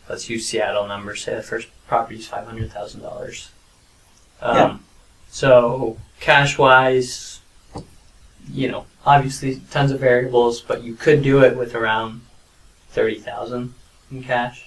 let's 0.08 0.28
use 0.28 0.46
Seattle 0.46 0.86
numbers. 0.86 1.24
Say 1.24 1.34
the 1.34 1.42
first 1.42 1.68
property 1.90 2.20
is 2.20 2.26
five 2.28 2.47
hundred 2.47 2.70
thousand 2.73 3.02
dollars. 3.02 3.50
Um, 4.40 4.56
Yeah. 4.56 4.76
So 5.30 5.99
cash 6.20 6.56
wise, 6.56 7.40
you 8.52 8.68
know, 8.70 8.87
obviously 9.04 9.61
tons 9.70 9.90
of 9.90 9.99
variables, 10.00 10.61
but 10.61 10.82
you 10.85 10.94
could 10.94 11.23
do 11.23 11.42
it 11.42 11.56
with 11.56 11.75
around 11.75 12.20
thirty 12.90 13.18
thousand 13.18 13.75
in 14.12 14.23
cash. 14.23 14.66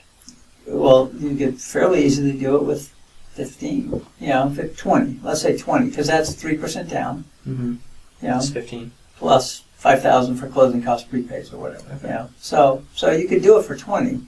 Well, 0.67 1.11
you 1.17 1.35
could 1.35 1.59
fairly 1.61 2.05
easily 2.05 2.31
do 2.33 2.55
it 2.55 2.63
with 2.63 2.93
15, 3.33 4.05
you 4.21 4.27
know, 4.27 4.55
20, 4.77 5.19
let's 5.21 5.41
say 5.41 5.57
20, 5.57 5.89
because 5.89 6.07
that's 6.07 6.31
3% 6.35 6.89
down, 6.89 7.25
Mm-hmm. 7.45 7.73
you 8.21 8.27
know, 8.29 8.37
It's 8.37 8.49
fifteen. 8.49 8.91
plus 9.17 9.63
5,000 9.77 10.37
for 10.37 10.47
closing 10.47 10.81
cost 10.81 11.09
prepays 11.11 11.51
or 11.51 11.57
whatever, 11.57 11.83
Okay. 11.95 12.07
you 12.07 12.13
know. 12.13 12.29
So, 12.39 12.83
so 12.95 13.11
you 13.11 13.27
could 13.27 13.41
do 13.43 13.59
it 13.59 13.65
for 13.65 13.75
20, 13.75 14.21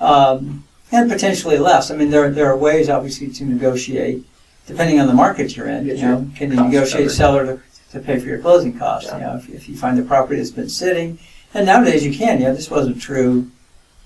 um, 0.00 0.64
and 0.92 1.10
potentially 1.10 1.58
less. 1.58 1.90
I 1.90 1.96
mean, 1.96 2.10
there, 2.10 2.30
there 2.30 2.46
are 2.46 2.56
ways, 2.56 2.88
obviously, 2.88 3.28
to 3.28 3.44
negotiate, 3.44 4.24
depending 4.66 5.00
on 5.00 5.06
the 5.06 5.14
market 5.14 5.56
you're 5.56 5.68
in, 5.68 5.86
you 5.86 5.96
Get 5.96 6.02
know. 6.02 6.30
Can 6.36 6.50
you 6.50 6.62
negotiate 6.62 7.10
seller 7.10 7.46
to, 7.46 7.62
to 7.92 8.00
pay 8.00 8.18
for 8.18 8.26
your 8.26 8.38
closing 8.38 8.78
costs, 8.78 9.10
you 9.12 9.18
know, 9.18 9.36
if, 9.36 9.48
if 9.48 9.68
you 9.68 9.76
find 9.76 9.98
a 9.98 10.02
property 10.02 10.36
that's 10.36 10.50
been 10.50 10.68
sitting, 10.68 11.18
and 11.54 11.66
nowadays 11.66 12.04
you 12.04 12.12
can, 12.12 12.38
you 12.38 12.46
know, 12.46 12.54
this 12.54 12.70
wasn't 12.70 13.00
true 13.00 13.50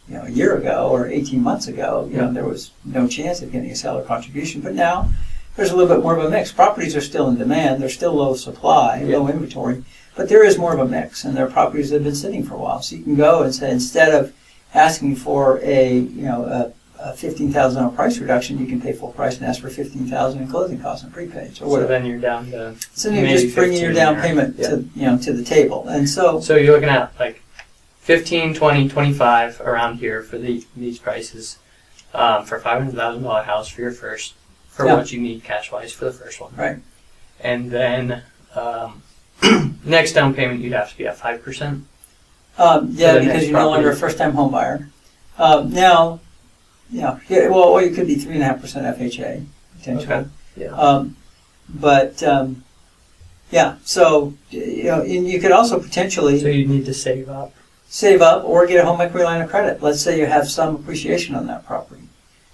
you 0.08 0.14
know, 0.14 0.24
a 0.24 0.30
year 0.30 0.56
ago 0.56 0.90
or 0.90 1.06
18 1.06 1.42
months 1.42 1.66
ago, 1.66 2.08
you 2.10 2.18
know, 2.18 2.32
there 2.32 2.44
was 2.44 2.72
no 2.84 3.08
chance 3.08 3.40
of 3.42 3.50
getting 3.52 3.70
a 3.70 3.76
seller 3.76 4.02
contribution. 4.02 4.60
But 4.60 4.74
now 4.74 5.08
there's 5.56 5.70
a 5.70 5.76
little 5.76 5.94
bit 5.94 6.02
more 6.02 6.16
of 6.16 6.24
a 6.24 6.30
mix. 6.30 6.52
Properties 6.52 6.94
are 6.94 7.00
still 7.00 7.28
in 7.28 7.38
demand. 7.38 7.80
They're 7.80 7.88
still 7.88 8.12
low 8.12 8.34
supply, 8.34 9.02
low 9.02 9.28
inventory, 9.28 9.84
but 10.16 10.28
there 10.28 10.44
is 10.44 10.58
more 10.58 10.74
of 10.74 10.80
a 10.80 10.86
mix, 10.86 11.24
and 11.24 11.36
there 11.36 11.46
are 11.46 11.50
properties 11.50 11.90
that 11.90 11.96
have 11.96 12.04
been 12.04 12.14
sitting 12.14 12.44
for 12.44 12.54
a 12.54 12.58
while. 12.58 12.82
So 12.82 12.96
you 12.96 13.02
can 13.02 13.14
go 13.14 13.42
and 13.42 13.54
say 13.54 13.70
instead 13.70 14.14
of 14.14 14.34
asking 14.74 15.16
for 15.16 15.60
a 15.62 15.98
you 15.98 16.22
know 16.22 16.44
a, 16.44 16.72
a 17.10 17.12
15,000 17.14 17.82
dollar 17.82 17.94
price 17.94 18.18
reduction, 18.18 18.58
you 18.58 18.66
can 18.66 18.80
pay 18.80 18.92
full 18.92 19.12
price 19.12 19.36
and 19.36 19.46
ask 19.46 19.60
for 19.60 19.68
15,000 19.70 20.42
in 20.42 20.48
closing 20.48 20.80
costs 20.80 21.04
and 21.04 21.12
prepaid 21.12 21.52
or 21.52 21.54
So 21.54 21.68
whatever. 21.68 21.88
then 21.88 22.06
you're 22.06 22.18
down 22.20 22.50
to. 22.52 22.74
So 22.94 23.10
you're 23.10 23.22
maybe 23.22 23.42
just 23.42 23.54
bringing 23.54 23.78
your 23.80 23.92
15 23.92 23.94
down 24.14 24.22
payment 24.22 24.56
to 24.58 24.84
you 24.96 25.06
know 25.06 25.18
to 25.18 25.32
the 25.32 25.44
table, 25.44 25.86
and 25.88 26.08
so 26.08 26.40
So 26.40 26.56
you're 26.56 26.72
looking 26.74 26.88
at 26.88 27.12
like 27.18 27.42
15, 28.00 28.52
20, 28.54 28.88
25 28.88 29.60
around 29.62 29.96
here 29.98 30.22
for 30.22 30.36
the, 30.36 30.62
these 30.76 30.98
prices 30.98 31.58
um, 32.12 32.44
for 32.44 32.60
$500,000 32.60 33.44
house 33.44 33.68
for 33.68 33.80
your 33.80 33.92
first, 33.92 34.34
for 34.68 34.84
Yeah. 34.86 34.96
what 34.96 35.10
you 35.10 35.20
need 35.22 35.42
cash 35.42 35.72
wise 35.72 35.90
for 35.90 36.04
the 36.04 36.12
first 36.12 36.38
one. 36.38 36.54
Right. 36.54 36.76
And 37.40 37.70
then 37.70 38.22
um, 38.54 39.02
next 39.84 40.12
down 40.12 40.34
payment 40.34 40.60
you'd 40.60 40.74
have 40.74 40.90
to 40.92 40.98
be 40.98 41.06
at 41.06 41.16
5%. 41.18 41.82
Um, 42.58 42.90
yeah, 42.92 43.14
the 43.14 43.20
because 43.20 43.34
next 43.34 43.48
you're 43.48 43.58
no 43.58 43.68
longer 43.70 43.88
a 43.88 43.90
property. 43.92 44.00
first-time 44.00 44.32
home 44.32 44.52
buyer. 44.52 44.88
Um, 45.38 45.70
now, 45.72 46.20
you 46.90 47.00
know, 47.00 47.20
yeah, 47.28 47.48
well, 47.48 47.64
or 47.64 47.82
you 47.82 47.90
could 47.90 48.06
be 48.06 48.14
three 48.16 48.34
and 48.34 48.42
a 48.42 48.46
half 48.46 48.60
percent 48.60 48.86
FHA 48.98 49.44
potentially. 49.78 50.26
Yeah. 50.56 50.68
Um, 50.68 51.16
but 51.68 52.22
um, 52.22 52.62
yeah, 53.50 53.76
so 53.84 54.34
you 54.50 54.84
know, 54.84 55.00
and 55.02 55.26
you 55.28 55.40
could 55.40 55.50
also 55.52 55.80
potentially 55.80 56.38
So 56.40 56.46
you 56.48 56.66
need 56.66 56.84
to 56.86 56.94
save 56.94 57.28
up. 57.28 57.52
save 57.88 58.22
up 58.22 58.44
or 58.44 58.66
get 58.66 58.82
a 58.82 58.86
home 58.86 59.00
equity 59.00 59.24
line 59.24 59.40
of 59.40 59.50
credit. 59.50 59.82
Let's 59.82 60.00
say 60.00 60.18
you 60.18 60.26
have 60.26 60.48
some 60.48 60.76
appreciation 60.76 61.34
on 61.34 61.46
that 61.48 61.66
property 61.66 62.02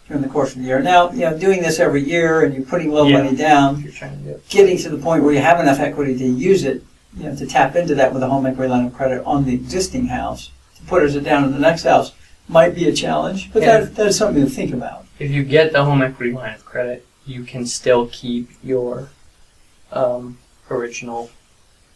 during 0.08 0.22
the 0.22 0.28
course 0.28 0.52
of 0.54 0.60
the 0.62 0.64
year. 0.66 0.80
Now, 0.80 1.10
you 1.12 1.20
know, 1.20 1.36
doing 1.38 1.60
this 1.62 1.78
every 1.78 2.02
year 2.02 2.42
and 2.44 2.54
you're 2.54 2.64
putting 2.64 2.90
low 2.90 3.06
Yeah. 3.06 3.22
money 3.22 3.36
down, 3.36 3.76
If 3.76 3.84
you're 3.84 3.92
trying 3.92 4.18
to 4.18 4.24
do 4.24 4.30
it. 4.30 4.48
getting 4.48 4.78
to 4.78 4.88
the 4.88 4.96
point 4.98 5.22
where 5.22 5.32
you 5.34 5.40
have 5.40 5.60
enough 5.60 5.78
equity 5.80 6.16
to 6.18 6.24
use 6.26 6.64
it, 6.64 6.82
you 7.16 7.24
know, 7.24 7.34
to 7.36 7.46
tap 7.46 7.76
into 7.76 7.94
that 7.96 8.12
with 8.14 8.22
a 8.22 8.28
home 8.28 8.46
equity 8.46 8.70
line 8.70 8.86
of 8.86 8.94
credit 8.94 9.24
on 9.24 9.44
the 9.44 9.54
existing 9.54 10.06
house, 10.06 10.50
to 10.76 10.82
put 10.82 11.02
it 11.02 11.20
down 11.20 11.44
in 11.44 11.52
the 11.52 11.58
next 11.58 11.82
house, 11.84 12.12
might 12.48 12.74
be 12.74 12.88
a 12.88 12.92
challenge. 12.92 13.52
But 13.52 13.62
Yeah. 13.62 13.80
that, 13.80 13.96
that 13.96 14.06
is 14.08 14.16
something 14.16 14.44
to 14.44 14.50
think 14.50 14.72
about. 14.72 15.06
If 15.18 15.30
you 15.30 15.44
get 15.44 15.72
the 15.72 15.84
home 15.84 16.02
equity 16.02 16.32
line 16.32 16.54
of 16.54 16.64
credit, 16.64 17.06
you 17.26 17.44
can 17.44 17.66
still 17.66 18.06
keep 18.08 18.48
your 18.62 19.08
um, 19.92 20.38
original 20.70 21.30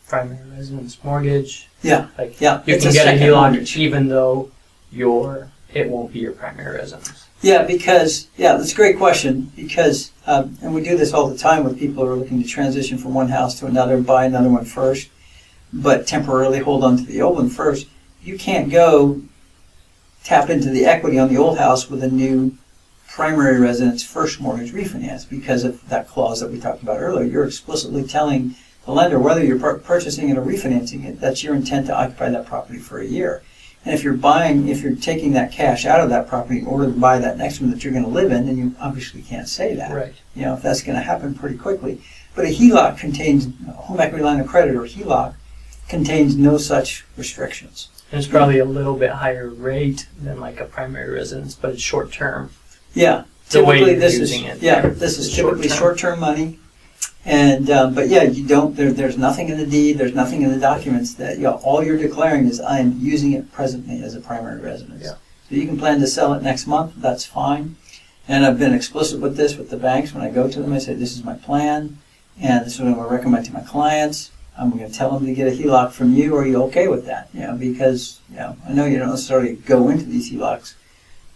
primary 0.09 0.49
residence 0.51 1.03
mortgage. 1.03 1.69
Yeah, 1.83 2.09
Like 2.19 2.41
yeah. 2.41 2.63
you 2.67 2.75
it's 2.75 2.85
can 2.85 2.93
get 2.93 3.07
a 3.07 3.11
second 3.11 3.23
HELOC 3.27 3.51
mortgage. 3.51 3.77
even 3.77 4.09
though 4.09 4.51
your 4.93 5.51
it 5.73 5.89
won't 5.89 6.13
be 6.13 6.21
your 6.21 6.33
primary 6.33 6.77
residence. 6.77 7.24
Yeah, 7.43 7.63
because 7.63 8.29
yeah, 8.37 8.57
that's 8.57 8.73
a 8.73 8.77
great 8.77 8.97
question. 8.97 9.53
Because 9.55 10.13
um, 10.27 10.57
and 10.63 10.75
we 10.75 10.83
do 10.83 10.97
this 10.97 11.13
all 11.13 11.29
the 11.29 11.39
time 11.39 11.65
with 11.65 11.79
people 11.79 12.05
who 12.05 12.13
are 12.13 12.17
looking 12.17 12.43
to 12.43 12.49
transition 12.49 12.97
from 12.99 13.15
one 13.15 13.29
house 13.29 13.59
to 13.61 13.67
another, 13.67 13.95
and 13.95 14.07
buy 14.07 14.25
another 14.25 14.49
one 14.49 14.65
first, 14.65 15.11
but 15.73 16.07
temporarily 16.07 16.61
hold 16.61 16.83
on 16.83 16.97
to 16.97 17.05
the 17.05 17.21
old 17.21 17.37
one 17.37 17.51
first. 17.51 17.87
You 18.23 18.39
can't 18.39 18.71
go 18.71 19.21
tap 20.23 20.49
into 20.49 20.71
the 20.71 20.87
equity 20.87 21.19
on 21.19 21.29
the 21.29 21.37
old 21.37 21.59
house 21.59 21.91
with 21.91 22.03
a 22.03 22.11
new 22.11 22.57
primary 23.07 23.61
residence 23.61 24.03
first 24.03 24.41
mortgage 24.41 24.73
refinance 24.73 25.29
because 25.29 25.63
of 25.63 25.87
that 25.89 26.09
clause 26.09 26.41
that 26.41 26.51
we 26.51 26.59
talked 26.59 26.83
about 26.83 26.99
earlier. 26.99 27.25
You're 27.25 27.45
explicitly 27.45 28.05
telling 28.05 28.57
the 28.87 28.93
lender 28.93 29.19
whether 29.19 29.45
you're 29.45 29.59
purchasing 29.59 30.31
it 30.31 30.37
or 30.37 30.43
refinancing 30.43 31.05
it, 31.05 31.21
that's 31.21 31.45
your 31.45 31.55
intent 31.55 31.87
to 31.87 31.97
occupy 31.97 32.31
that 32.31 32.47
property 32.47 32.79
for 32.79 32.99
a 32.99 33.07
year. 33.07 33.43
And 33.85 33.95
if 33.95 34.03
you're 34.03 34.15
buying, 34.15 34.69
if 34.69 34.81
you're 34.83 34.97
taking 34.97 35.33
that 35.33 35.53
cash 35.53 35.85
out 35.85 36.01
of 36.01 36.09
that 36.11 36.27
property 36.27 36.61
in 36.61 36.67
order 36.67 36.87
to 36.87 36.99
buy 36.99 37.19
that 37.19 37.37
next 37.37 37.61
one 37.61 37.71
that 37.71 37.85
you're 37.85 37.93
going 37.93 38.05
to 38.05 38.11
live 38.11 38.33
in, 38.33 38.47
then 38.47 38.57
you 38.57 38.75
obviously 38.81 39.21
can't 39.23 39.49
say 39.49 39.75
that. 39.75 39.93
Right. 39.93 40.15
You 40.35 40.43
know, 40.43 40.55
if 40.55 40.63
that's 40.63 40.83
going 40.83 40.97
to 40.97 41.03
happen 41.03 41.35
pretty 41.35 41.59
quickly. 41.59 42.01
But 42.35 42.47
a 42.47 42.49
HELOC 42.49 42.99
contains, 42.99 43.47
a 43.69 43.73
home 43.73 44.01
equity 44.01 44.25
line 44.25 44.41
of 44.41 44.47
credit 44.47 44.75
or 44.75 44.83
HELOC 44.83 45.35
contains 45.89 46.37
no 46.37 46.57
such 46.57 47.05
restrictions. 47.17 47.89
And 48.11 48.19
it's 48.19 48.29
probably 48.29 48.59
a 48.59 48.65
little 48.65 48.97
bit 48.97 49.11
higher 49.11 49.49
rate 49.51 50.09
than 50.21 50.41
like 50.41 50.61
a 50.61 50.65
primary 50.65 51.13
residence, 51.13 51.55
but 51.55 51.73
it's 51.73 51.83
short 51.83 52.11
term. 52.11 52.51
Yeah, 52.95 53.25
The 53.51 53.65
way 53.65 53.81
typically 53.81 53.99
this 53.99 54.19
is 54.19 54.33
it 54.33 54.63
yeah 54.63 54.83
this 54.83 55.19
is 55.19 55.27
is 55.29 55.35
typically 55.35 55.69
short-term. 55.69 55.79
short-term 55.79 56.21
money, 56.21 56.59
and 57.25 57.71
um, 57.71 57.95
but 57.95 58.09
yeah 58.09 58.23
you 58.23 58.47
don't 58.47 58.77
there, 58.77 58.93
there's 58.93 59.17
nothing 59.17 59.49
in 59.49 59.57
the 59.57 59.67
deed 59.67 59.97
there's 59.97 60.15
nothing 60.15 60.43
in 60.43 60.51
the 60.51 60.61
documents 60.61 61.15
that 61.15 61.37
you 61.37 61.45
know 61.45 61.55
all 61.65 61.83
you're 61.83 61.97
declaring 61.97 62.47
is 62.47 62.61
I 62.61 62.81
am 62.81 62.99
using 63.01 63.33
it 63.33 63.51
presently 63.53 64.03
as 64.03 64.15
a 64.15 64.21
primary 64.21 64.61
residence. 64.61 65.05
Yeah. 65.05 65.15
So 65.49 65.57
you 65.57 65.67
can 65.67 65.79
plan 65.79 66.01
to 66.01 66.07
sell 66.07 66.33
it 66.35 66.43
next 66.43 66.67
month. 66.67 66.95
That's 66.97 67.25
fine, 67.25 67.77
and 68.29 68.45
I've 68.45 68.59
been 68.59 68.75
explicit 68.75 69.21
with 69.21 69.37
this 69.37 69.57
with 69.57 69.71
the 69.71 69.77
banks 69.77 70.13
when 70.13 70.25
I 70.25 70.31
go 70.31 70.51
to 70.51 70.61
them. 70.61 70.73
I 70.73 70.79
say 70.79 70.95
this 70.95 71.17
is 71.17 71.25
my 71.25 71.35
plan, 71.35 71.99
and 72.41 72.65
this 72.65 72.75
is 72.75 72.81
what 72.81 72.89
I'm 72.89 72.95
going 72.95 73.09
to 73.09 73.15
recommend 73.15 73.47
to 73.47 73.53
my 73.53 73.61
clients. 73.61 74.31
I'm 74.57 74.71
going 74.71 74.89
to 74.89 74.97
tell 74.97 75.11
them 75.11 75.27
to 75.27 75.35
get 75.35 75.49
a 75.49 75.51
HELOC 75.51 75.93
from 75.93 76.15
you. 76.15 76.37
Are 76.37 76.47
you 76.47 76.63
okay 76.65 76.89
with 76.89 77.07
that? 77.07 77.29
You 77.33 77.41
know 77.41 77.57
because 77.57 78.21
you 78.31 78.37
know 78.37 78.57
I 78.69 78.73
know 78.73 78.85
you 78.85 78.99
don't 78.99 79.11
necessarily 79.11 79.57
go 79.57 79.89
into 79.89 80.05
these 80.05 80.31
HELOCs 80.31 80.75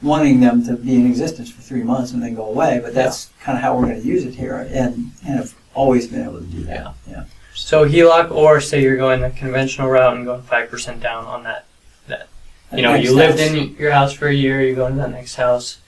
wanting 0.01 0.41
them 0.41 0.65
to 0.65 0.77
be 0.77 0.95
in 0.95 1.07
existence 1.07 1.51
for 1.51 1.61
three 1.61 1.83
months 1.83 2.13
and 2.13 2.23
then 2.23 2.35
go 2.35 2.47
away, 2.47 2.81
but 2.83 2.95
that's 2.95 3.31
kind 3.41 3.59
of 3.59 3.63
how 3.63 3.77
we're 3.77 3.87
going 3.87 4.01
to 4.01 4.07
use 4.07 4.25
it 4.25 4.35
here, 4.35 4.57
and 4.57 5.13
and 5.27 5.39
have 5.39 5.55
always 5.79 6.09
been 6.09 6.23
able 6.23 6.41
to 6.41 6.45
do 6.45 6.65
that. 6.65 6.95
Yeah. 7.09 7.25
So 7.55 7.89
HELOC, 7.89 8.31
or 8.31 8.61
say 8.61 8.83
you're 8.83 8.97
going 8.97 9.21
the 9.21 9.31
conventional 9.31 9.89
route 9.89 10.17
and 10.17 10.25
going 10.25 10.43
five 10.43 10.69
percent 10.71 11.01
down 11.01 11.25
on 11.25 11.45
that. 11.45 11.65
That 12.09 12.29
You 12.75 12.83
know, 12.83 12.95
you 12.95 13.15
lived 13.15 13.39
house. 13.39 13.51
in 13.51 13.77
your 13.77 13.93
house 13.93 14.13
for 14.13 14.27
a 14.29 14.35
year. 14.35 14.61
You 14.61 14.75
go 14.75 14.89
to 14.89 14.95
that 14.95 15.11
next 15.11 15.37
house. 15.37 15.79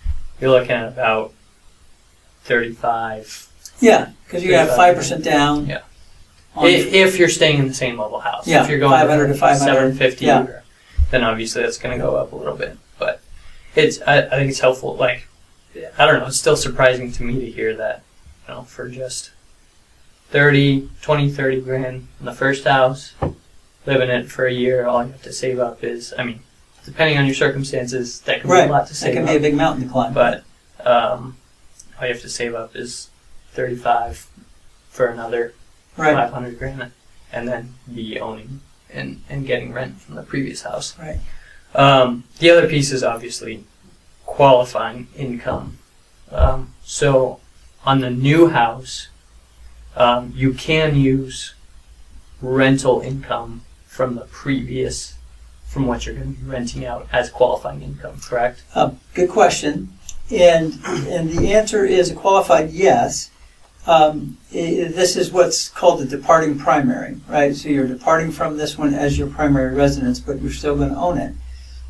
You're 0.40 0.50
looking 0.50 0.73
at 0.73 0.88
about 0.88 1.32
thirty-five 2.44 3.49
Yeah, 3.80 4.11
because 4.26 4.44
you 4.44 4.54
have 4.54 4.75
five 4.75 4.97
percent 4.97 5.25
down. 5.25 5.66
Yeah. 5.66 5.82
If, 6.56 6.92
if 6.92 7.18
you're 7.18 7.28
staying 7.28 7.59
in 7.61 7.68
the 7.68 7.75
same 7.75 7.99
level 7.99 8.18
house. 8.18 8.47
Yeah, 8.47 8.64
If 8.64 8.68
you're 8.68 8.80
going 8.80 8.90
500 8.90 9.28
to 9.28 9.35
500, 9.35 9.59
750, 9.64 10.25
yeah. 10.25 10.61
then 11.12 11.23
obviously 11.23 11.62
that's 11.62 11.78
going 11.78 11.97
to 11.97 12.04
go 12.04 12.16
up 12.16 12.32
a 12.32 12.37
little 12.37 12.56
bit. 12.56 12.76
But 12.99 13.23
it's 13.76 14.00
I, 14.02 14.23
I 14.23 14.30
think 14.30 14.50
it's 14.50 14.59
helpful. 14.59 14.97
Like 14.97 15.28
I 15.97 16.06
don't 16.06 16.18
know, 16.18 16.26
it's 16.26 16.38
still 16.38 16.56
surprising 16.56 17.12
to 17.12 17.23
me 17.23 17.38
to 17.40 17.50
hear 17.50 17.76
that. 17.76 18.02
You 18.49 18.54
know, 18.54 18.62
for 18.62 18.88
just 18.88 19.30
30, 20.30 20.88
20, 21.02 21.30
30 21.30 21.60
grand 21.60 22.08
in 22.18 22.26
the 22.26 22.32
first 22.32 22.64
house, 22.64 23.14
living 23.87 24.08
in 24.08 24.20
it 24.22 24.30
for 24.30 24.46
a 24.46 24.52
year, 24.52 24.87
all 24.87 25.04
you 25.04 25.12
have 25.12 25.22
to 25.22 25.32
save 25.32 25.58
up 25.58 25.82
is 25.82 26.14
I 26.16 26.25
mean, 26.25 26.40
depending 26.84 27.18
on 27.18 27.26
your 27.26 27.34
circumstances, 27.34 28.20
that 28.22 28.40
can 28.40 28.50
right, 28.50 28.64
be 28.64 28.68
a 28.68 28.72
lot 28.72 28.87
to 28.87 28.92
that 28.92 28.96
save 28.96 29.14
can 29.14 29.25
up. 29.25 29.30
be 29.30 29.37
a 29.37 29.40
big 29.40 29.54
mountain 29.54 29.84
to 29.84 29.90
climb. 29.92 30.14
But 30.14 30.44
um, 30.84 31.37
all 31.99 32.06
you 32.06 32.12
have 32.12 32.22
to 32.22 32.28
save 32.28 32.54
up 32.54 32.76
is 32.76 33.10
thirty-five 33.52 34.28
for 34.88 35.06
another 35.06 35.54
right, 35.96 36.14
five 36.14 36.32
hundred 36.32 36.58
grand, 36.58 36.92
and 37.32 37.49
then 37.49 37.75
be 37.92 38.20
owning 38.20 38.60
and, 38.92 39.22
and 39.28 39.46
getting 39.46 39.72
rent 39.72 40.00
from 40.00 40.14
the 40.14 40.22
previous 40.22 40.62
house. 40.62 40.99
Right. 40.99 41.20
Um, 41.75 42.25
the 42.38 42.50
other 42.50 42.68
piece 42.68 42.92
is 42.92 43.02
obviously 43.02 43.64
qualifying 44.26 45.08
income. 45.16 45.78
Um, 46.30 46.75
so 46.84 47.40
on 47.84 48.00
the 48.00 48.10
new 48.10 48.49
house, 48.49 49.08
um, 50.00 50.33
you 50.35 50.54
can 50.54 50.97
use 50.97 51.54
rental 52.40 53.02
income 53.02 53.61
from 53.87 54.14
the 54.14 54.23
previous, 54.23 55.14
from 55.66 55.87
what 55.87 56.07
you're 56.07 56.14
going 56.14 56.35
to 56.35 56.40
be 56.40 56.50
renting 56.50 56.87
out 56.87 57.07
as 57.12 57.28
qualifying 57.28 57.83
income, 57.83 58.19
correct? 58.19 58.62
Uh, 58.75 58.92
good 59.12 59.28
question, 59.28 59.92
and 60.30 60.78
and 60.87 61.30
the 61.30 61.52
answer 61.52 61.85
is 61.85 62.11
a 62.11 62.14
qualified 62.14 62.71
yes. 62.71 63.30
Um, 63.87 64.38
this 64.50 65.16
is 65.16 65.33
what's 65.33 65.69
called 65.69 66.00
a 66.00 66.07
departing 66.07 66.59
primary, 66.59 67.21
right? 67.28 67.54
So 67.54 67.69
you're 67.69 67.87
departing 67.87 68.33
from 68.33 68.57
this 68.57 68.78
one 68.78 68.95
as 68.95 69.19
your 69.19 69.28
primary 69.28 69.75
residence, 69.75 70.19
but 70.19 70.40
you're 70.40 70.50
still 70.50 70.76
going 70.76 70.90
to 70.90 70.97
own 70.97 71.19
it 71.19 71.35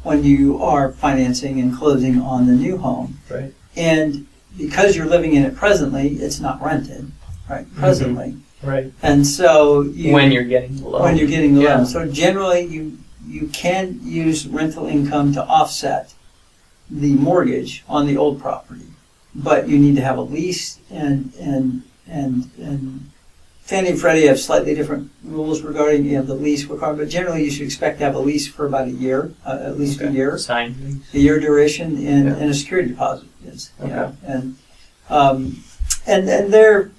when 0.02 0.24
you 0.24 0.60
are 0.62 0.92
financing 0.92 1.60
and 1.60 1.76
closing 1.76 2.20
on 2.20 2.46
the 2.46 2.54
new 2.54 2.78
home. 2.78 3.18
Right. 3.28 3.52
And 3.76 4.26
because 4.56 4.96
you're 4.96 5.06
living 5.06 5.34
in 5.34 5.44
it 5.44 5.54
presently, 5.54 6.14
it's 6.14 6.40
not 6.40 6.62
rented, 6.62 7.10
right? 7.50 7.66
Presently, 7.74 8.36
Right. 8.62 8.92
and 9.02 9.26
so 9.26 9.82
you, 9.82 10.12
when 10.12 10.30
you're 10.32 10.44
getting 10.44 10.76
the 10.76 10.88
loan. 10.88 11.02
when 11.02 11.16
you're 11.16 11.26
getting 11.28 11.54
the 11.54 11.62
Yeah. 11.62 11.76
loan. 11.78 11.86
So 11.86 12.06
generally, 12.06 12.64
you 12.66 12.98
you 13.28 13.48
can 13.52 14.00
use 14.02 14.46
rental 14.46 14.86
income 14.86 15.32
to 15.34 15.44
offset 15.44 16.14
the 16.90 17.14
mortgage 17.14 17.84
on 17.88 18.06
the 18.06 18.16
old 18.16 18.40
property, 18.40 18.86
but 19.34 19.68
you 19.68 19.78
need 19.78 19.94
to 19.96 20.02
have 20.02 20.18
a 20.18 20.22
lease 20.22 20.78
and 20.90 21.32
and 21.40 21.82
and 22.08 22.50
and 22.60 23.06
Fannie 23.62 23.90
and 23.90 24.00
Freddie 24.00 24.26
have 24.26 24.40
slightly 24.40 24.74
different 24.74 25.10
rules 25.22 25.62
regarding 25.62 26.04
you 26.04 26.16
know, 26.16 26.22
the 26.22 26.34
lease 26.34 26.64
requirement, 26.64 26.98
but 27.02 27.08
generally 27.08 27.44
you 27.44 27.50
should 27.52 27.62
expect 27.62 27.98
to 28.00 28.04
have 28.04 28.16
a 28.16 28.18
lease 28.18 28.48
for 28.48 28.66
about 28.66 28.88
a 28.88 28.90
year, 28.90 29.32
uh, 29.46 29.58
at 29.62 29.78
least 29.78 30.00
a 30.00 30.10
year 30.10 30.36
Signed 30.38 30.74
lease. 30.84 31.14
a 31.14 31.18
year 31.20 31.38
duration 31.38 31.96
and, 32.04 32.26
Yeah. 32.26 32.34
and 32.34 32.50
a 32.50 32.54
security 32.54 32.88
deposit 32.88 33.28
is. 33.46 33.70
You 33.80 33.86
know, 33.88 34.16
and 34.26 34.56
um, 35.08 35.62
and 36.04 36.28
and 36.28 36.52
they're 36.52 36.90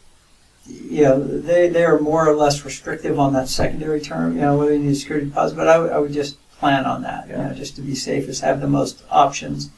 you 0.68 1.04
know 1.04 1.24
they 1.24 1.70
they 1.70 1.84
are 1.84 2.00
more 2.00 2.28
or 2.28 2.36
less 2.36 2.64
restrictive 2.64 3.20
on 3.20 3.34
that 3.34 3.48
secondary 3.48 4.02
term. 4.02 4.36
You 4.36 4.42
know 4.42 4.58
whether 4.58 4.74
you 4.74 4.80
need 4.80 4.92
a 4.92 4.96
security 4.96 5.28
deposit, 5.28 5.56
but 5.56 5.68
I 5.68 5.80
would 5.80 5.92
I 5.92 6.00
would 6.00 6.14
just 6.14 6.38
plan 6.60 6.86
on 6.86 7.02
that. 7.04 7.28
You 7.28 7.38
know, 7.38 7.54
just 7.54 7.76
to 7.78 7.82
be 7.82 7.96
safe, 7.96 8.28
is 8.28 8.42
have 8.42 8.62
the 8.62 8.68
most 8.68 9.04
options 9.10 9.72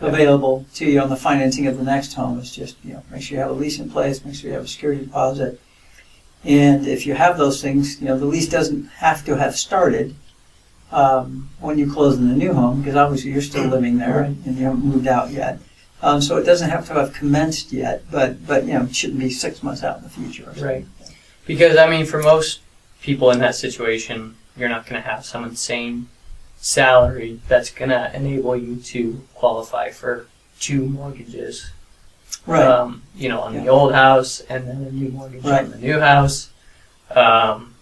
available 0.00 0.66
to 0.74 0.86
you 0.86 1.00
on 1.00 1.08
the 1.08 1.16
financing 1.16 1.66
of 1.66 1.78
the 1.78 1.84
next 1.84 2.14
home. 2.14 2.38
Is 2.38 2.54
just 2.54 2.76
you 2.84 2.94
know 2.94 3.02
make 3.10 3.22
sure 3.22 3.36
you 3.36 3.42
have 3.42 3.50
a 3.50 3.54
lease 3.54 3.78
in 3.78 3.90
place, 3.90 4.24
make 4.24 4.34
sure 4.34 4.48
you 4.48 4.54
have 4.54 4.64
a 4.64 4.68
security 4.68 5.04
deposit. 5.04 5.60
And 6.44 6.86
if 6.86 7.06
you 7.06 7.14
have 7.14 7.38
those 7.38 7.62
things, 7.62 8.00
you 8.00 8.08
know 8.08 8.18
the 8.18 8.26
lease 8.26 8.48
doesn't 8.48 8.86
have 8.86 9.24
to 9.26 9.36
have 9.36 9.56
started 9.56 10.14
um, 10.90 11.50
when 11.60 11.78
you 11.78 11.90
close 11.90 12.18
in 12.18 12.28
the 12.28 12.36
new 12.36 12.52
home, 12.52 12.80
because 12.80 12.96
obviously 12.96 13.30
you're 13.32 13.42
still 13.42 13.66
living 13.66 13.98
there 13.98 14.22
and 14.22 14.44
you 14.46 14.64
haven't 14.64 14.84
moved 14.84 15.06
out 15.06 15.30
yet. 15.30 15.58
Um, 16.04 16.20
so 16.20 16.36
it 16.36 16.44
doesn't 16.44 16.68
have 16.68 16.86
to 16.88 16.92
have 16.94 17.14
commenced 17.14 17.72
yet, 17.72 18.02
but 18.10 18.46
but 18.46 18.66
you 18.66 18.74
know 18.74 18.82
it 18.84 18.94
shouldn't 18.94 19.20
be 19.20 19.30
six 19.30 19.62
months 19.62 19.82
out 19.82 19.96
in 19.98 20.02
the 20.04 20.10
future. 20.10 20.42
or 20.42 20.54
something. 20.54 20.64
Right. 20.64 20.86
Because 21.46 21.76
I 21.78 21.88
mean, 21.88 22.04
for 22.04 22.20
most 22.22 22.60
people 23.00 23.30
in 23.30 23.38
that 23.38 23.54
situation, 23.54 24.36
you're 24.56 24.68
not 24.68 24.86
going 24.86 25.02
to 25.02 25.08
have 25.08 25.24
some 25.24 25.44
insane 25.44 26.08
salary 26.58 27.40
that's 27.48 27.70
going 27.70 27.90
to 27.90 28.14
enable 28.14 28.56
you 28.56 28.76
to 28.76 29.22
qualify 29.34 29.90
for 29.90 30.26
two 30.60 30.84
mortgages. 30.86 31.70
Right. 32.46 32.62
Um, 32.66 33.02
you 33.16 33.28
know, 33.30 33.40
on 33.40 33.54
the 33.54 33.68
old 33.68 33.94
house 33.94 34.40
and 34.40 34.68
then 34.68 34.76
a 34.82 34.90
new 34.90 35.08
mortgage 35.08 35.42
Right. 35.44 35.64
on 35.64 35.70
the 35.70 35.78
new 35.78 36.00
house. 36.00 36.50
Um, 37.14 37.74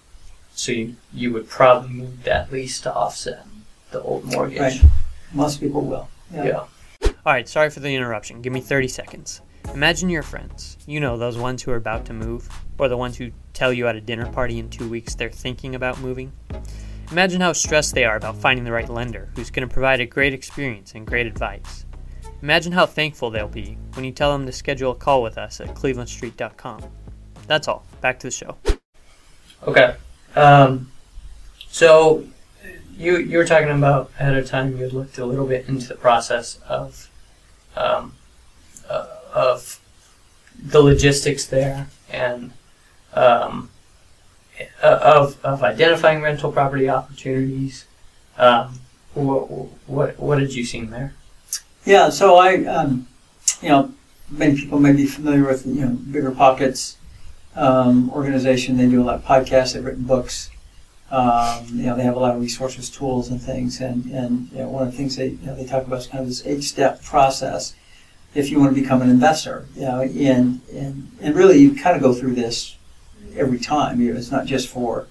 so 0.55 0.71
you 0.71 0.95
you 1.13 1.33
would 1.33 1.49
probably 1.49 1.95
need 1.95 2.23
that 2.25 2.53
lease 2.53 2.81
to 2.83 2.95
offset 2.95 3.47
the 3.91 4.01
old 4.03 4.25
mortgage. 4.27 4.61
Right. 4.61 4.83
Most 5.33 5.59
people 5.61 5.81
will. 5.83 6.09
Yeah. 6.33 6.45
Yeah. 6.45 6.65
All 7.25 7.33
right, 7.33 7.49
sorry 7.49 7.71
for 7.71 7.79
the 7.79 7.95
interruption. 7.95 8.43
Give 8.43 8.53
me 8.53 8.61
30 8.61 8.89
seconds. 8.89 9.43
Imagine 9.73 10.11
your 10.11 10.25
friends. 10.25 10.77
You 10.87 10.99
know, 10.99 11.17
those 11.17 11.39
ones 11.39 11.63
who 11.63 11.71
are 11.71 11.77
about 11.77 12.05
to 12.07 12.13
move, 12.13 12.49
or 12.79 12.89
the 12.89 12.97
ones 12.97 13.17
who 13.17 13.31
tell 13.53 13.73
you 13.73 13.87
at 13.87 13.95
a 13.95 14.01
dinner 14.01 14.27
party 14.33 14.59
in 14.59 14.69
two 14.69 14.89
weeks 14.89 15.15
they're 15.15 15.31
thinking 15.31 15.77
about 15.77 16.01
moving. 16.01 16.33
Imagine 17.13 17.41
how 17.41 17.53
stressed 17.53 17.95
they 17.95 18.05
are 18.05 18.17
about 18.17 18.37
finding 18.37 18.65
the 18.65 18.73
right 18.73 18.89
lender 18.89 19.29
who's 19.37 19.51
going 19.51 19.69
to 19.69 19.73
provide 19.73 20.01
a 20.01 20.07
great 20.07 20.35
experience 20.35 20.97
and 20.97 21.07
great 21.07 21.29
advice. 21.29 21.87
Imagine 22.43 22.73
how 22.73 22.87
thankful 22.87 23.31
they'll 23.31 23.47
be 23.47 23.79
when 23.95 24.05
you 24.05 24.11
tell 24.11 24.33
them 24.33 24.45
to 24.47 24.53
schedule 24.53 24.91
a 24.91 24.97
call 24.97 25.23
with 25.23 25.39
us 25.39 25.61
at 25.61 25.69
clevelandstreet.com. 25.77 26.83
That's 27.47 27.69
all. 27.69 27.85
Back 28.01 28.19
to 28.19 28.27
the 28.27 28.31
show. 28.33 28.57
Okay. 29.69 29.95
Um, 30.35 30.91
so 31.69 32.25
you 32.97 33.19
you 33.19 33.39
were 33.39 33.45
talking 33.45 33.71
about 33.71 34.11
ahead 34.19 34.37
of 34.37 34.49
time. 34.49 34.73
You 34.73 34.83
had 34.83 34.93
looked 34.93 35.19
a 35.19 35.25
little 35.25 35.47
bit 35.47 35.69
into 35.69 35.87
the 35.87 35.95
process 35.95 36.59
of 36.69 37.11
um, 37.77 38.15
uh, 38.89 39.07
of 39.35 39.81
the 40.59 40.81
logistics 40.81 41.47
there 41.47 41.89
and 42.11 42.53
um, 43.15 43.71
uh, 44.83 44.99
of 45.03 45.43
of 45.45 45.63
identifying 45.63 46.23
rental 46.23 46.53
property 46.53 46.89
opportunities. 46.89 47.87
Um, 48.39 48.81
what, 49.15 49.51
what 49.87 50.19
what 50.19 50.39
did 50.39 50.55
you 50.55 50.65
see 50.65 50.83
there? 50.83 51.15
Yeah, 51.85 52.11
so 52.11 52.37
I, 52.37 52.65
um, 52.65 53.09
you 53.61 53.69
know, 53.69 53.93
many 54.31 54.57
people 54.57 54.79
may 54.79 54.93
be 54.93 55.05
familiar 55.05 55.45
with, 55.45 55.67
you 55.67 55.85
know, 55.85 55.89
Bigger 55.89 56.31
Pockets 56.31 56.97
um, 57.57 58.11
organization. 58.11 58.77
They 58.77 58.89
do 58.89 59.03
a 59.03 59.05
lot 59.05 59.17
of 59.17 59.25
podcasts. 59.25 59.75
They've 59.75 59.85
written 59.85 60.05
books. 60.05 60.51
Um, 61.13 61.67
you 61.69 61.85
know, 61.85 61.95
they 61.95 62.05
have 62.05 62.17
a 62.17 62.19
lot 62.19 62.35
of 62.35 62.41
resources, 62.41 62.89
tools, 62.89 63.29
and 63.29 63.41
things. 63.41 63.81
And 63.81 64.07
and 64.07 64.51
you 64.51 64.59
know, 64.59 64.69
one 64.69 64.87
of 64.87 64.91
the 64.91 64.97
things 64.97 65.17
they 65.17 65.29
you 65.29 65.47
know, 65.47 65.55
they 65.55 65.67
talk 65.67 65.87
about 65.87 65.99
is 66.01 66.07
kind 66.07 66.23
of 66.23 66.29
this 66.29 66.45
eight-step 66.47 67.05
process 67.05 67.75
if 68.35 68.51
you 68.51 68.59
want 68.59 68.75
to 68.75 68.81
become 68.81 69.03
an 69.03 69.11
investor. 69.11 69.67
You 69.77 69.83
know, 69.83 70.01
and 70.01 70.63
and 70.73 71.11
and 71.21 71.35
really, 71.37 71.59
you 71.59 71.75
kind 71.75 71.95
of 71.95 72.03
go 72.03 72.15
through 72.15 72.35
this 72.35 72.77
every 73.37 73.59
time. 73.59 74.01
You 74.01 74.13
know, 74.13 74.19
it's 74.19 74.31
not 74.31 74.47
just 74.47 74.69
for 74.69 75.07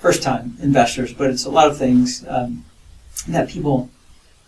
first-time 0.00 0.56
investors, 0.60 1.14
but 1.14 1.30
it's 1.30 1.44
a 1.44 1.50
lot 1.50 1.70
of 1.70 1.78
things 1.78 2.24
um, 2.28 2.64
that 3.28 3.48
people 3.48 3.90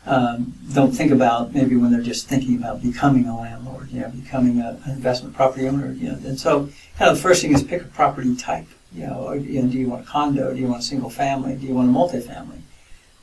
um, 0.06 0.54
don't 0.72 0.92
think 0.92 1.12
about 1.12 1.54
maybe 1.54 1.76
when 1.76 1.92
they're 1.92 2.02
just 2.02 2.26
thinking 2.26 2.56
about 2.56 2.82
becoming 2.82 3.26
a 3.26 3.38
landlord, 3.38 3.90
you 3.90 4.00
know, 4.00 4.08
becoming 4.08 4.60
a, 4.60 4.80
an 4.84 4.92
investment 4.92 5.36
property 5.36 5.68
owner, 5.68 5.92
you 5.92 6.08
know. 6.08 6.18
And 6.24 6.38
so, 6.38 6.68
kind 6.98 7.10
of 7.10 7.16
the 7.16 7.22
first 7.22 7.42
thing 7.42 7.52
is 7.52 7.62
pick 7.62 7.82
a 7.82 7.84
property 7.84 8.34
type. 8.34 8.66
You 8.92 9.06
know, 9.06 9.28
or, 9.28 9.36
you 9.36 9.62
know, 9.62 9.68
do 9.68 9.78
you 9.78 9.88
want 9.88 10.02
a 10.02 10.06
condo? 10.06 10.52
Do 10.52 10.60
you 10.60 10.66
want 10.66 10.80
a 10.80 10.84
single 10.84 11.10
family? 11.10 11.54
Do 11.54 11.66
you 11.66 11.74
want 11.74 11.88
a 11.88 11.92
multifamily? 11.92 12.60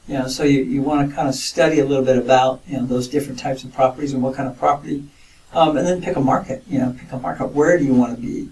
You 0.07 0.19
know, 0.19 0.27
so 0.27 0.43
you, 0.43 0.63
you 0.63 0.81
want 0.81 1.09
to 1.09 1.15
kind 1.15 1.27
of 1.27 1.35
study 1.35 1.79
a 1.79 1.85
little 1.85 2.05
bit 2.05 2.17
about 2.17 2.61
you 2.65 2.77
know 2.77 2.85
those 2.85 3.09
different 3.09 3.39
types 3.39 3.65
of 3.65 3.73
properties 3.73 4.13
and 4.13 4.23
what 4.23 4.35
kind 4.35 4.47
of 4.47 4.57
property, 4.57 5.03
um, 5.51 5.75
and 5.75 5.85
then 5.85 6.01
pick 6.01 6.15
a 6.15 6.21
market. 6.21 6.63
You 6.67 6.79
know, 6.79 6.95
pick 6.97 7.11
a 7.11 7.19
market. 7.19 7.47
Where 7.47 7.77
do 7.77 7.83
you 7.83 7.93
want 7.93 8.15
to 8.15 8.21
be? 8.21 8.49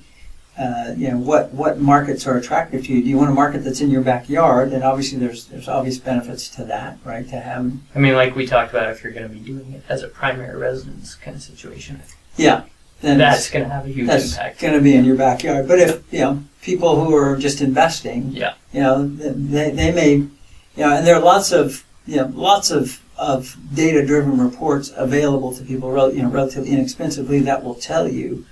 Uh, 0.60 0.94
you 0.98 1.10
know, 1.10 1.18
what 1.18 1.54
what 1.54 1.80
markets 1.80 2.28
are 2.28 2.38
attractive 2.38 2.86
to 2.86 2.94
you? 2.94 3.02
Do 3.02 3.10
you 3.10 3.18
want 3.18 3.30
a 3.30 3.34
market 3.34 3.60
that's 3.60 3.80
in 3.80 3.90
your 3.90 4.02
backyard? 4.02 4.74
And 4.74 4.84
obviously, 4.84 5.18
there's 5.18 5.46
there's 5.46 5.70
obvious 5.70 5.98
benefits 5.98 6.50
to 6.56 6.66
that, 6.66 6.98
right? 7.06 7.28
To 7.30 7.40
have 7.40 7.72
I 7.96 8.00
mean, 8.00 8.16
like 8.16 8.36
we 8.36 8.46
talked 8.46 8.72
about, 8.72 8.90
if 8.90 9.02
you're 9.02 9.14
going 9.14 9.28
to 9.28 9.34
be 9.34 9.40
doing 9.40 9.72
it 9.72 9.84
as 9.88 10.04
a 10.04 10.10
primary 10.10 10.58
residence 10.58 11.16
kind 11.16 11.38
of 11.38 11.44
situation, 11.44 12.02
Yeah, 12.36 12.64
then 13.02 13.18
that's 13.18 13.50
going 13.50 13.66
to 13.66 13.70
have 13.72 13.86
a 13.86 13.90
huge 13.90 14.08
that's 14.08 14.32
impact. 14.34 14.60
going 14.62 14.74
to 14.74 14.82
be 14.82 14.96
in 14.96 15.06
your 15.06 15.16
backyard. 15.18 15.68
But 15.68 15.80
if 15.80 16.02
you 16.14 16.20
know 16.20 16.44
people 16.62 17.04
who 17.04 17.16
are 17.16 17.38
just 17.38 17.62
investing, 17.62 18.32
Yeah. 18.32 18.54
you 18.74 18.80
know, 18.82 19.08
they, 19.08 19.70
they 19.72 19.92
may, 19.92 20.14
you 20.16 20.30
know, 20.78 20.96
and 20.98 21.06
there 21.06 21.16
are 21.16 21.22
lots 21.22 21.52
of 21.52 21.84
you 22.08 22.18
know 22.18 22.32
lots 22.34 22.72
of 22.72 23.02
of 23.18 23.56
data 23.74 24.06
driven 24.06 24.38
reports 24.40 24.92
available 24.98 25.54
to 25.56 25.64
people, 25.64 25.90
rel- 25.90 26.14
you 26.14 26.22
know, 26.22 26.30
relatively 26.30 26.72
inexpensively 26.72 27.40
that 27.40 27.64
will 27.64 27.76
tell 27.76 28.10
you 28.10 28.46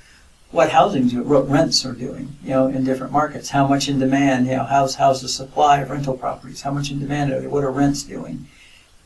what 0.51 0.69
housing 0.69 1.07
do, 1.07 1.21
what 1.23 1.49
rents 1.49 1.83
are 1.85 1.91
doing, 1.93 2.33
you 2.43 2.51
know, 2.51 2.67
in 2.67 2.83
different 2.85 3.11
markets, 3.11 3.49
how 3.49 3.67
much 3.67 3.89
in 3.89 3.97
demand, 3.99 4.45
you 4.45 4.55
know, 4.55 4.63
how's 4.63 4.95
how's 4.95 5.21
the 5.21 5.27
supply 5.27 5.79
of 5.79 5.89
rental 5.89 6.15
properties, 6.15 6.61
how 6.61 6.71
much 6.71 6.91
in 6.91 6.99
demand 6.99 7.31
are 7.33 7.39
they, 7.41 7.47
what 7.47 7.63
are 7.63 7.71
rents 7.71 8.03
doing, 8.03 8.45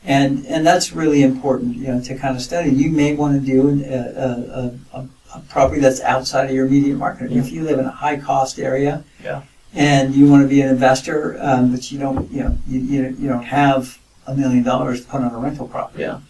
and 0.04 0.46
and 0.46 0.66
that's 0.66 0.92
really 0.92 1.22
important, 1.22 1.74
you 1.76 1.86
know, 1.88 2.00
to 2.02 2.14
kind 2.16 2.36
of 2.36 2.42
study. 2.42 2.70
You 2.70 2.90
may 2.90 3.14
want 3.14 3.40
to 3.40 3.44
do 3.44 3.82
a, 3.84 3.96
a, 3.96 4.70
a, 4.94 5.00
a 5.00 5.08
property 5.48 5.80
that's 5.80 6.00
outside 6.00 6.48
of 6.48 6.54
your 6.54 6.66
immediate 6.66 6.96
market. 6.96 7.32
If 7.32 7.50
you 7.52 7.62
live 7.64 7.78
in 7.78 7.84
a 7.84 7.90
high 7.90 8.16
cost 8.18 8.58
area, 8.58 9.04
Yeah. 9.22 9.42
and 9.74 10.14
you 10.14 10.28
want 10.30 10.42
to 10.42 10.48
be 10.48 10.60
an 10.62 10.68
investor, 10.68 11.36
um, 11.40 11.72
but 11.72 11.90
you 11.92 11.98
don't, 11.98 12.30
you 12.30 12.44
know, 12.44 12.58
you, 12.66 12.80
you, 12.80 13.16
you 13.18 13.28
don't 13.28 13.44
have 13.44 13.98
a 14.26 14.34
million 14.34 14.62
dollars 14.62 15.02
to 15.02 15.06
put 15.08 15.20
on 15.20 15.34
a 15.34 15.38
rental 15.38 15.66
property. 15.68 16.02
Yeah. 16.02 16.20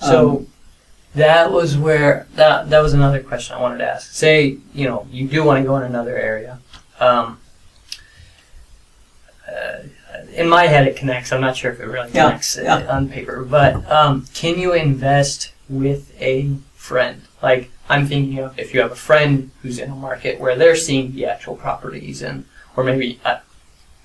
So 0.00 0.30
Um, 0.30 0.46
that 1.14 1.50
was 1.52 1.76
where 1.76 2.26
that 2.34 2.70
that 2.70 2.80
was 2.80 2.92
another 2.94 3.22
question 3.22 3.56
I 3.56 3.60
wanted 3.60 3.78
to 3.78 3.90
ask. 3.90 4.12
Say 4.12 4.58
you 4.74 4.86
know 4.86 5.06
you 5.10 5.26
do 5.26 5.42
want 5.42 5.62
to 5.62 5.66
go 5.66 5.76
in 5.76 5.82
another 5.82 6.16
area. 6.16 6.60
Um, 7.00 7.40
uh, 9.48 9.78
in 10.34 10.48
my 10.48 10.66
head, 10.66 10.86
it 10.86 10.96
connects. 10.96 11.32
I'm 11.32 11.40
not 11.40 11.56
sure 11.56 11.72
if 11.72 11.80
it 11.80 11.86
really 11.86 12.10
connects 12.10 12.58
uh, 12.58 12.62
yeah. 12.62 12.94
on 12.94 13.08
paper, 13.08 13.44
but 13.44 13.90
um, 13.90 14.26
can 14.34 14.58
you 14.58 14.72
invest 14.74 15.52
with 15.68 16.12
a 16.20 16.54
friend? 16.74 17.22
Like 17.42 17.70
I'm 17.88 18.06
thinking 18.06 18.38
of 18.38 18.58
if 18.58 18.74
you 18.74 18.80
have 18.80 18.92
a 18.92 18.96
friend 18.96 19.50
who's 19.62 19.78
in 19.78 19.90
a 19.90 19.94
market 19.94 20.38
where 20.38 20.56
they're 20.56 20.76
seeing 20.76 21.12
the 21.12 21.26
actual 21.26 21.56
properties, 21.56 22.22
and 22.22 22.44
or 22.76 22.84
maybe 22.84 23.18
uh, 23.24 23.38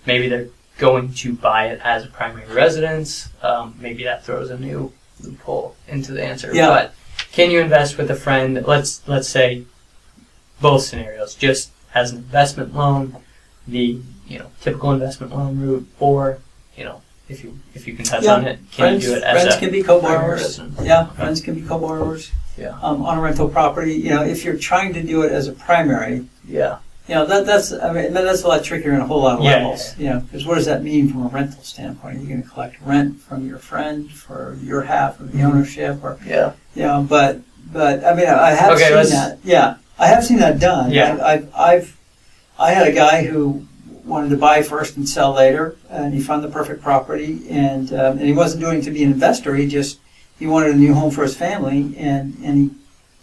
maybe 0.05 0.29
they're 0.29 0.47
going 0.77 1.13
to 1.13 1.33
buy 1.33 1.67
it 1.67 1.79
as 1.83 2.05
a 2.05 2.07
primary 2.07 2.51
residence. 2.53 3.29
Um, 3.41 3.75
maybe 3.79 4.03
that 4.05 4.23
throws 4.23 4.49
a 4.49 4.57
new 4.57 4.91
loophole 5.21 5.75
into 5.87 6.11
the 6.13 6.23
answer. 6.23 6.53
Yeah. 6.53 6.67
But 6.69 6.95
can 7.31 7.51
you 7.51 7.59
invest 7.59 7.97
with 7.97 8.09
a 8.09 8.15
friend? 8.15 8.63
Let's 8.65 9.07
let's 9.07 9.27
say 9.27 9.65
both 10.61 10.83
scenarios, 10.83 11.35
just 11.35 11.71
as 11.93 12.11
an 12.11 12.17
investment 12.19 12.73
loan, 12.73 13.17
the 13.67 13.99
you 14.27 14.39
know 14.39 14.47
typical 14.61 14.91
investment 14.91 15.35
loan 15.35 15.59
route, 15.59 15.87
or 15.99 16.39
you 16.77 16.85
know 16.85 17.01
if 17.27 17.43
you 17.43 17.59
if 17.73 17.85
you 17.87 17.95
can 17.95 18.05
touch 18.05 18.23
Yeah. 18.23 18.35
on 18.35 18.45
it, 18.45 18.59
can 18.71 18.85
friends, 18.85 19.03
you 19.03 19.09
do 19.11 19.15
it 19.17 19.23
as 19.23 19.41
friends 19.41 19.55
a 19.55 19.59
can 19.59 19.71
be 19.71 19.83
co-borrowers. 19.83 20.59
Yeah, 20.81 21.07
friends 21.07 21.41
can 21.41 21.55
be 21.55 21.61
co-borrowers. 21.61 22.31
Yeah. 22.57 22.77
Um, 22.81 23.03
on 23.03 23.17
a 23.17 23.21
rental 23.21 23.49
property, 23.49 23.93
you 23.93 24.09
know, 24.11 24.23
if 24.23 24.43
you're 24.45 24.57
trying 24.57 24.93
to 24.93 25.01
do 25.03 25.23
it 25.23 25.31
as 25.31 25.47
a 25.47 25.53
primary, 25.53 26.25
Yeah. 26.47 26.77
you 27.07 27.15
know, 27.15 27.25
that, 27.25 27.45
that's, 27.45 27.71
I 27.73 27.91
mean, 27.91 28.13
that- 28.13 28.23
that's 28.23 28.43
a 28.43 28.47
lot 28.47 28.63
trickier 28.63 28.93
in 28.93 29.01
a 29.01 29.05
whole 29.07 29.21
lot 29.23 29.39
of 29.39 29.43
Yeah, 29.43 29.57
levels. 29.57 29.95
You 29.97 30.09
know, 30.11 30.19
because 30.19 30.45
what 30.45 30.55
does 30.55 30.65
that 30.67 30.83
mean 30.83 31.09
from 31.11 31.25
a 31.25 31.29
rental 31.29 31.63
standpoint? 31.63 32.17
Are 32.17 32.21
you 32.21 32.27
going 32.27 32.43
to 32.43 32.49
collect 32.49 32.75
rent 32.85 33.19
from 33.21 33.47
your 33.47 33.57
friend 33.57 34.09
for 34.11 34.55
your 34.61 34.83
half 34.83 35.19
of 35.19 35.31
the 35.31 35.39
Mm-hmm. 35.39 35.47
ownership, 35.47 36.03
or 36.03 36.17
Yeah. 36.25 36.51
you 36.75 36.83
know, 36.83 37.05
but 37.07 37.39
but 37.71 38.05
I 38.05 38.13
mean, 38.13 38.27
I 38.27 38.51
have 38.51 38.73
Okay, 38.73 38.87
seen 38.87 38.95
let's- 38.95 39.11
that. 39.11 39.39
Yeah, 39.43 39.75
I 39.97 40.07
have 40.07 40.23
seen 40.23 40.37
that 40.39 40.59
done. 40.59 40.91
Yeah. 40.91 41.15
I, 41.23 41.31
I've, 41.33 41.55
I've 41.55 41.97
I 42.59 42.71
had 42.71 42.87
a 42.87 42.91
guy 42.91 43.23
who 43.23 43.65
wanted 44.05 44.29
to 44.29 44.37
buy 44.37 44.61
first 44.61 44.95
and 44.95 45.09
sell 45.09 45.33
later, 45.33 45.75
and 45.89 46.13
he 46.13 46.19
found 46.21 46.43
the 46.43 46.49
perfect 46.49 46.83
property, 46.83 47.41
and 47.49 47.91
um, 47.93 48.17
and 48.19 48.21
he 48.21 48.33
wasn't 48.33 48.61
doing 48.61 48.79
it 48.79 48.83
to 48.83 48.91
be 48.91 49.03
an 49.03 49.11
investor. 49.11 49.55
He 49.55 49.67
just 49.67 49.97
he 50.39 50.47
wanted 50.47 50.71
a 50.71 50.77
new 50.77 50.93
home 50.93 51.11
for 51.11 51.23
his 51.23 51.35
family, 51.35 51.95
and 51.97 52.35
and 52.43 52.71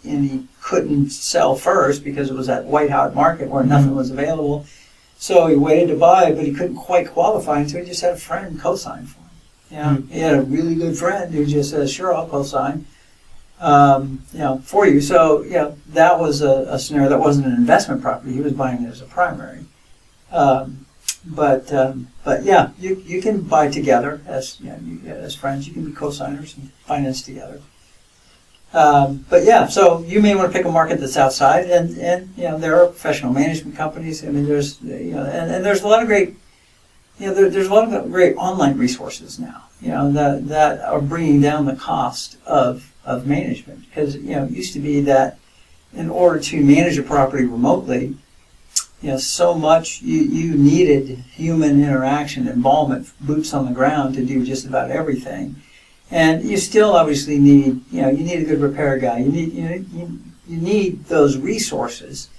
he 0.03 0.09
and 0.09 0.29
he 0.29 0.47
couldn't 0.61 1.09
sell 1.09 1.55
first 1.55 2.03
because 2.03 2.29
it 2.29 2.33
was 2.33 2.47
that 2.47 2.65
white 2.65 2.89
hot 2.89 3.13
market 3.13 3.49
where 3.49 3.63
nothing 3.63 3.95
was 3.95 4.09
available. 4.09 4.65
So 5.17 5.47
he 5.47 5.55
waited 5.55 5.87
to 5.89 5.97
buy, 5.97 6.31
but 6.31 6.45
he 6.45 6.53
couldn't 6.53 6.77
quite 6.77 7.11
qualify, 7.11 7.59
and 7.59 7.69
so 7.69 7.79
he 7.79 7.85
just 7.85 8.01
had 8.01 8.13
a 8.13 8.17
friend 8.17 8.59
co-sign 8.59 9.05
for 9.05 9.19
him. 9.19 10.07
Yeah, 10.09 10.15
he 10.15 10.19
had 10.19 10.35
a 10.35 10.41
really 10.41 10.75
good 10.75 10.97
friend 10.97 11.33
who 11.33 11.45
just 11.45 11.69
says, 11.69 11.91
"Sure, 11.91 12.13
I'll 12.13 12.27
co-sign." 12.27 12.85
um, 13.61 14.23
you 14.33 14.39
know, 14.39 14.57
for 14.65 14.87
you. 14.87 14.99
So, 14.99 15.43
you 15.43 15.51
know, 15.51 15.77
that 15.89 16.19
was 16.19 16.41
a, 16.41 16.65
a 16.67 16.79
scenario 16.79 17.09
that 17.09 17.19
wasn't 17.19 17.47
an 17.47 17.53
investment 17.53 18.01
property. 18.01 18.33
He 18.33 18.41
was 18.41 18.53
buying 18.53 18.83
it 18.83 18.89
as 18.89 19.01
a 19.01 19.05
primary. 19.05 19.65
Um, 20.31 20.85
but, 21.25 21.71
um, 21.73 22.07
but 22.23 22.43
yeah, 22.43 22.71
you, 22.79 23.01
you 23.05 23.21
can 23.21 23.41
buy 23.41 23.69
together 23.69 24.21
as, 24.25 24.59
you 24.59 24.69
know, 24.69 24.79
you, 24.83 25.01
as 25.09 25.35
friends. 25.35 25.67
You 25.67 25.73
can 25.73 25.85
be 25.85 25.91
co-signers 25.91 26.55
and 26.57 26.71
finance 26.85 27.21
together. 27.21 27.61
Um, 28.73 29.25
but 29.29 29.43
yeah, 29.43 29.67
so 29.67 29.99
you 30.03 30.21
may 30.21 30.33
want 30.33 30.51
to 30.51 30.57
pick 30.57 30.65
a 30.65 30.71
market 30.71 30.99
that's 30.99 31.17
outside, 31.17 31.69
and, 31.69 31.97
and 31.97 32.29
you 32.37 32.43
know 32.43 32.57
there 32.57 32.81
are 32.81 32.87
professional 32.87 33.33
management 33.33 33.75
companies. 33.75 34.23
I 34.23 34.29
mean, 34.29 34.45
there's 34.45 34.81
you 34.81 35.13
know, 35.13 35.25
and, 35.25 35.51
and 35.51 35.65
there's 35.65 35.81
a 35.81 35.87
lot 35.87 36.01
of 36.01 36.07
great, 36.07 36.35
you 37.19 37.27
know, 37.27 37.33
there, 37.33 37.49
there's 37.49 37.67
a 37.67 37.73
lot 37.73 37.93
of 37.93 38.11
great 38.11 38.35
online 38.37 38.77
resources 38.77 39.39
now. 39.39 39.63
You 39.81 39.89
know 39.89 40.11
that 40.13 40.47
that 40.47 40.79
are 40.81 41.01
bringing 41.01 41.41
down 41.41 41.65
the 41.65 41.75
cost 41.75 42.37
of 42.45 42.93
of 43.03 43.27
management 43.27 43.89
because 43.89 44.15
you 44.15 44.35
know 44.35 44.45
it 44.45 44.51
used 44.51 44.71
to 44.73 44.79
be 44.79 45.01
that 45.01 45.37
in 45.93 46.09
order 46.09 46.39
to 46.39 46.63
manage 46.63 46.97
a 46.97 47.03
property 47.03 47.43
remotely, 47.43 48.15
you 49.01 49.09
know, 49.09 49.17
so 49.17 49.53
much 49.53 50.01
you, 50.01 50.21
you 50.21 50.55
needed 50.55 51.17
human 51.33 51.83
interaction, 51.83 52.47
involvement, 52.47 53.09
boots 53.19 53.53
on 53.53 53.65
the 53.65 53.71
ground 53.71 54.15
to 54.15 54.25
do 54.25 54.45
just 54.45 54.65
about 54.65 54.91
everything. 54.91 55.55
And 56.11 56.43
you 56.43 56.57
still 56.57 56.95
obviously 56.95 57.39
need, 57.39 57.81
you 57.91 58.01
know, 58.01 58.09
you 58.09 58.23
need 58.23 58.41
a 58.41 58.45
good 58.45 58.59
repair 58.59 58.97
guy. 58.97 59.19
You 59.19 59.31
need, 59.31 59.53
you 59.53 59.63
know, 59.63 59.75
you, 59.93 60.19
you 60.47 60.57
need 60.57 61.05
those 61.05 61.37
resources. 61.37 62.29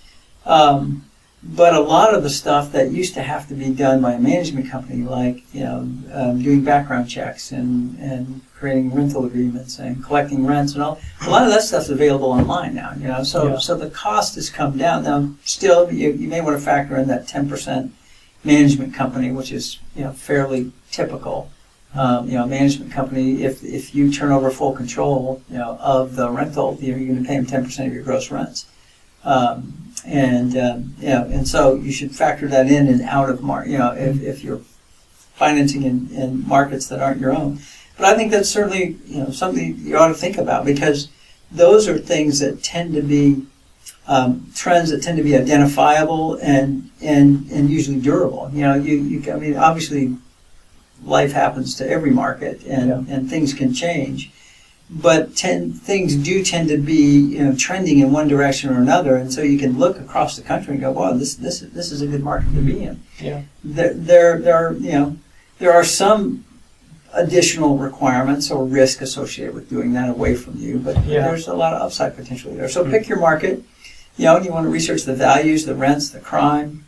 Um, 0.44 1.04
but 1.44 1.74
a 1.74 1.80
lot 1.80 2.14
of 2.14 2.22
the 2.22 2.30
stuff 2.30 2.70
that 2.72 2.92
used 2.92 3.14
to 3.14 3.22
have 3.22 3.48
to 3.48 3.54
be 3.54 3.70
done 3.70 4.00
by 4.00 4.12
a 4.12 4.18
management 4.18 4.70
company, 4.70 5.02
like 5.02 5.42
you 5.52 5.60
know, 5.64 5.78
um, 6.12 6.42
doing 6.42 6.62
background 6.62 7.08
checks 7.08 7.50
and 7.52 7.98
and 7.98 8.40
creating 8.54 8.94
rental 8.94 9.24
agreements 9.26 9.80
and 9.80 10.04
collecting 10.04 10.46
rents 10.46 10.74
and 10.74 10.82
all, 10.84 11.00
a 11.22 11.30
lot 11.30 11.42
of 11.42 11.48
that 11.48 11.62
stuff's 11.62 11.88
available 11.88 12.30
online 12.30 12.72
now. 12.74 12.92
You 12.96 13.08
know, 13.08 13.22
so 13.24 13.48
Yeah. 13.48 13.58
so 13.58 13.74
the 13.74 13.90
cost 13.90 14.36
has 14.36 14.50
come 14.50 14.78
down. 14.78 15.02
Now, 15.02 15.30
still, 15.44 15.92
you, 15.92 16.12
you 16.12 16.28
may 16.28 16.40
want 16.40 16.56
to 16.56 16.64
factor 16.64 16.96
in 16.96 17.08
that 17.08 17.26
ten 17.26 17.48
percent 17.48 17.92
management 18.44 18.94
company, 18.94 19.32
which 19.32 19.50
is 19.50 19.78
you 19.96 20.04
know 20.04 20.12
fairly 20.12 20.72
typical. 20.90 21.50
Um, 21.94 22.26
you 22.26 22.38
know, 22.38 22.46
management 22.46 22.90
company, 22.90 23.42
if, 23.44 23.62
if 23.62 23.94
you 23.94 24.10
turn 24.10 24.32
over 24.32 24.50
full 24.50 24.72
control, 24.72 25.42
you 25.50 25.58
know, 25.58 25.76
of 25.78 26.16
the 26.16 26.30
rental, 26.30 26.78
you're 26.80 26.96
going 26.96 27.22
to 27.22 27.28
pay 27.28 27.36
them 27.36 27.44
ten 27.44 27.64
percent 27.64 27.88
of 27.88 27.92
your 27.94 28.02
gross 28.02 28.30
rents. 28.30 28.64
Um, 29.24 29.91
and 30.06 30.56
um, 30.56 30.94
you 30.98 31.08
know, 31.08 31.24
and 31.24 31.46
so 31.46 31.74
you 31.74 31.92
should 31.92 32.14
factor 32.14 32.48
that 32.48 32.66
in 32.66 32.88
and 32.88 33.02
out 33.02 33.30
of 33.30 33.42
mar- 33.42 33.66
you 33.66 33.78
know, 33.78 33.92
if, 33.92 34.20
if 34.22 34.44
you're 34.44 34.60
financing 35.34 35.82
in, 35.84 36.08
in 36.12 36.46
markets 36.46 36.86
that 36.88 37.00
aren't 37.00 37.20
your 37.20 37.32
own. 37.32 37.58
But 37.96 38.06
I 38.06 38.16
think 38.16 38.30
that's 38.30 38.48
certainly 38.48 38.96
you 39.06 39.18
know 39.22 39.30
something 39.30 39.76
you 39.78 39.96
ought 39.96 40.08
to 40.08 40.14
think 40.14 40.38
about 40.38 40.64
because 40.64 41.08
those 41.50 41.88
are 41.88 41.98
things 41.98 42.38
that 42.40 42.62
tend 42.62 42.94
to 42.94 43.02
be 43.02 43.46
um, 44.08 44.50
trends 44.54 44.90
that 44.90 45.02
tend 45.02 45.18
to 45.18 45.22
be 45.22 45.36
identifiable 45.36 46.34
and 46.42 46.90
and 47.00 47.50
and 47.50 47.70
usually 47.70 48.00
durable. 48.00 48.50
You 48.52 48.62
know, 48.62 48.74
you, 48.74 48.96
you 48.96 49.32
I 49.32 49.36
mean 49.36 49.56
obviously 49.56 50.16
life 51.04 51.32
happens 51.32 51.74
to 51.76 51.88
every 51.88 52.10
market 52.10 52.64
and 52.64 52.88
Yeah. 52.88 53.14
and 53.14 53.28
things 53.28 53.54
can 53.54 53.72
change 53.74 54.30
but 54.90 55.34
tend, 55.36 55.80
things 55.80 56.14
do 56.16 56.44
tend 56.44 56.68
to 56.68 56.76
be 56.76 57.02
you 57.34 57.44
know 57.44 57.54
trending 57.56 57.98
in 58.00 58.12
one 58.12 58.28
direction 58.28 58.70
or 58.70 58.78
another, 58.80 59.16
and 59.16 59.32
so 59.32 59.40
you 59.42 59.58
can 59.58 59.78
look 59.78 59.98
across 59.98 60.36
the 60.36 60.42
country 60.42 60.72
and 60.74 60.80
go, 60.82 60.90
"Wow, 60.92 61.12
this 61.14 61.34
this 61.34 61.60
this 61.60 61.90
is 61.92 62.02
a 62.02 62.06
good 62.06 62.22
market 62.22 62.54
to 62.54 62.60
be 62.60 62.82
in." 62.84 63.00
Yeah. 63.18 63.42
There 63.64 63.94
there 63.94 64.38
there 64.38 64.54
are 64.54 64.72
you 64.74 64.92
know 64.92 65.16
there 65.58 65.72
are 65.72 65.84
some 65.84 66.44
additional 67.14 67.76
requirements 67.78 68.50
or 68.50 68.64
risk 68.64 69.00
associated 69.02 69.54
with 69.54 69.68
doing 69.68 69.92
that 69.92 70.08
away 70.08 70.34
from 70.34 70.56
you, 70.58 70.78
but 70.78 70.96
Yeah. 71.06 71.22
there's 71.28 71.46
a 71.46 71.54
lot 71.54 71.74
of 71.74 71.82
upside 71.82 72.16
potentially 72.16 72.56
there. 72.56 72.68
So 72.68 72.84
pick 72.90 73.08
your 73.08 73.18
market. 73.18 73.62
You 74.18 74.26
know, 74.26 74.36
and 74.36 74.44
you 74.44 74.52
want 74.52 74.64
to 74.66 74.70
research 74.70 75.04
the 75.04 75.14
values, 75.14 75.64
the 75.64 75.74
rents, 75.74 76.10
the 76.10 76.20
crime, 76.20 76.84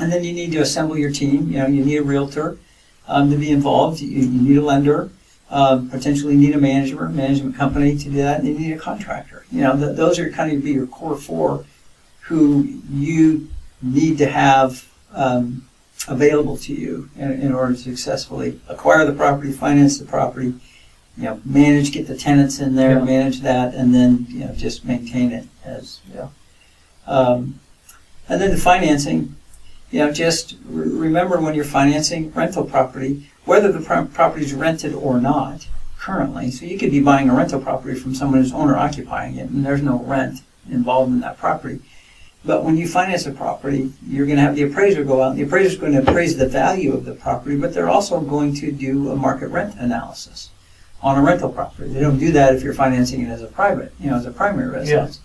and 0.00 0.10
then 0.10 0.24
you 0.24 0.32
need 0.32 0.50
to 0.50 0.58
assemble 0.58 0.98
your 0.98 1.12
team. 1.12 1.48
You 1.48 1.58
know, 1.60 1.66
you 1.68 1.84
need 1.84 1.98
a 1.98 2.02
realtor 2.02 2.58
um, 3.06 3.30
to 3.30 3.36
be 3.36 3.50
involved. 3.52 4.00
You, 4.00 4.08
you 4.08 4.42
need 4.42 4.56
a 4.58 4.62
lender 4.62 5.10
um, 5.50 5.88
potentially 5.90 6.34
need 6.36 6.54
a 6.54 6.58
manager, 6.60 7.08
management 7.08 7.56
company 7.56 7.96
to 7.96 8.04
do 8.04 8.16
that, 8.16 8.40
and 8.40 8.48
you 8.48 8.58
need 8.58 8.72
a 8.72 8.78
contractor. 8.78 9.44
You 9.52 9.62
know, 9.62 9.76
th- 9.76 9.96
those 9.96 10.18
are 10.18 10.30
kind 10.30 10.52
of 10.52 10.62
be 10.64 10.72
your 10.72 10.86
core 10.86 11.16
four 11.16 11.64
who 12.22 12.62
you 12.90 13.48
need 13.80 14.18
to 14.18 14.26
have 14.26 14.88
um, 15.12 15.64
available 16.08 16.56
to 16.56 16.74
you 16.74 17.08
in, 17.16 17.30
in 17.40 17.52
order 17.54 17.74
to 17.74 17.78
successfully 17.80 18.60
acquire 18.68 19.04
the 19.04 19.12
property, 19.12 19.52
finance 19.52 19.98
the 19.98 20.04
property, 20.04 20.54
you 21.16 21.22
know, 21.24 21.40
manage, 21.44 21.92
get 21.92 22.08
the 22.08 22.16
tenants 22.16 22.58
in 22.58 22.74
there, 22.74 22.98
Yeah. 22.98 23.04
manage 23.04 23.40
that, 23.42 23.74
and 23.74 23.94
then 23.94 24.26
you 24.28 24.40
know 24.40 24.52
just 24.54 24.84
maintain 24.84 25.30
it 25.32 25.46
as 25.64 26.00
you 26.08 26.14
know. 26.16 26.30
Um, 27.06 27.60
and 28.28 28.40
then 28.40 28.50
the 28.50 28.56
financing, 28.56 29.36
you 29.92 30.00
know, 30.00 30.12
just 30.12 30.56
re- 30.68 30.88
remember 30.88 31.38
when 31.40 31.54
you're 31.54 31.64
financing 31.64 32.32
rental 32.32 32.64
property, 32.64 33.30
whether 33.46 33.72
the 33.72 33.80
pro- 33.80 34.04
property 34.04 34.44
is 34.44 34.52
rented 34.52 34.92
or 34.92 35.18
not 35.18 35.66
currently. 35.98 36.50
So 36.50 36.66
you 36.66 36.78
could 36.78 36.90
be 36.90 37.00
buying 37.00 37.30
a 37.30 37.34
rental 37.34 37.60
property 37.60 37.98
from 37.98 38.14
someone 38.14 38.40
who's 38.40 38.52
owner 38.52 38.76
occupying 38.76 39.36
it, 39.36 39.48
and 39.48 39.64
there's 39.64 39.82
no 39.82 39.98
rent 40.00 40.40
involved 40.70 41.12
in 41.12 41.20
that 41.20 41.38
property. 41.38 41.80
But 42.44 42.64
when 42.64 42.76
you 42.76 42.86
finance 42.86 43.26
a 43.26 43.32
property, 43.32 43.92
you're 44.06 44.26
going 44.26 44.36
to 44.36 44.42
have 44.42 44.54
the 44.54 44.62
appraiser 44.62 45.02
go 45.02 45.22
out, 45.22 45.30
and 45.30 45.38
the 45.38 45.44
appraiser 45.44 45.70
is 45.70 45.76
going 45.76 45.92
to 45.92 46.02
appraise 46.02 46.36
the 46.36 46.46
value 46.46 46.92
of 46.92 47.04
the 47.04 47.14
property, 47.14 47.56
but 47.56 47.74
they're 47.74 47.88
also 47.88 48.20
going 48.20 48.54
to 48.56 48.70
do 48.70 49.10
a 49.10 49.16
market 49.16 49.48
rent 49.48 49.74
analysis 49.78 50.50
on 51.02 51.18
a 51.18 51.22
rental 51.22 51.50
property. 51.50 51.88
They 51.92 52.00
don't 52.00 52.18
do 52.18 52.32
that 52.32 52.54
if 52.54 52.62
you're 52.62 52.74
financing 52.74 53.22
it 53.22 53.30
as 53.30 53.42
a 53.42 53.48
private, 53.48 53.92
you 53.98 54.10
know, 54.10 54.16
as 54.16 54.26
a 54.26 54.30
primary 54.30 54.68
residence 54.68 55.20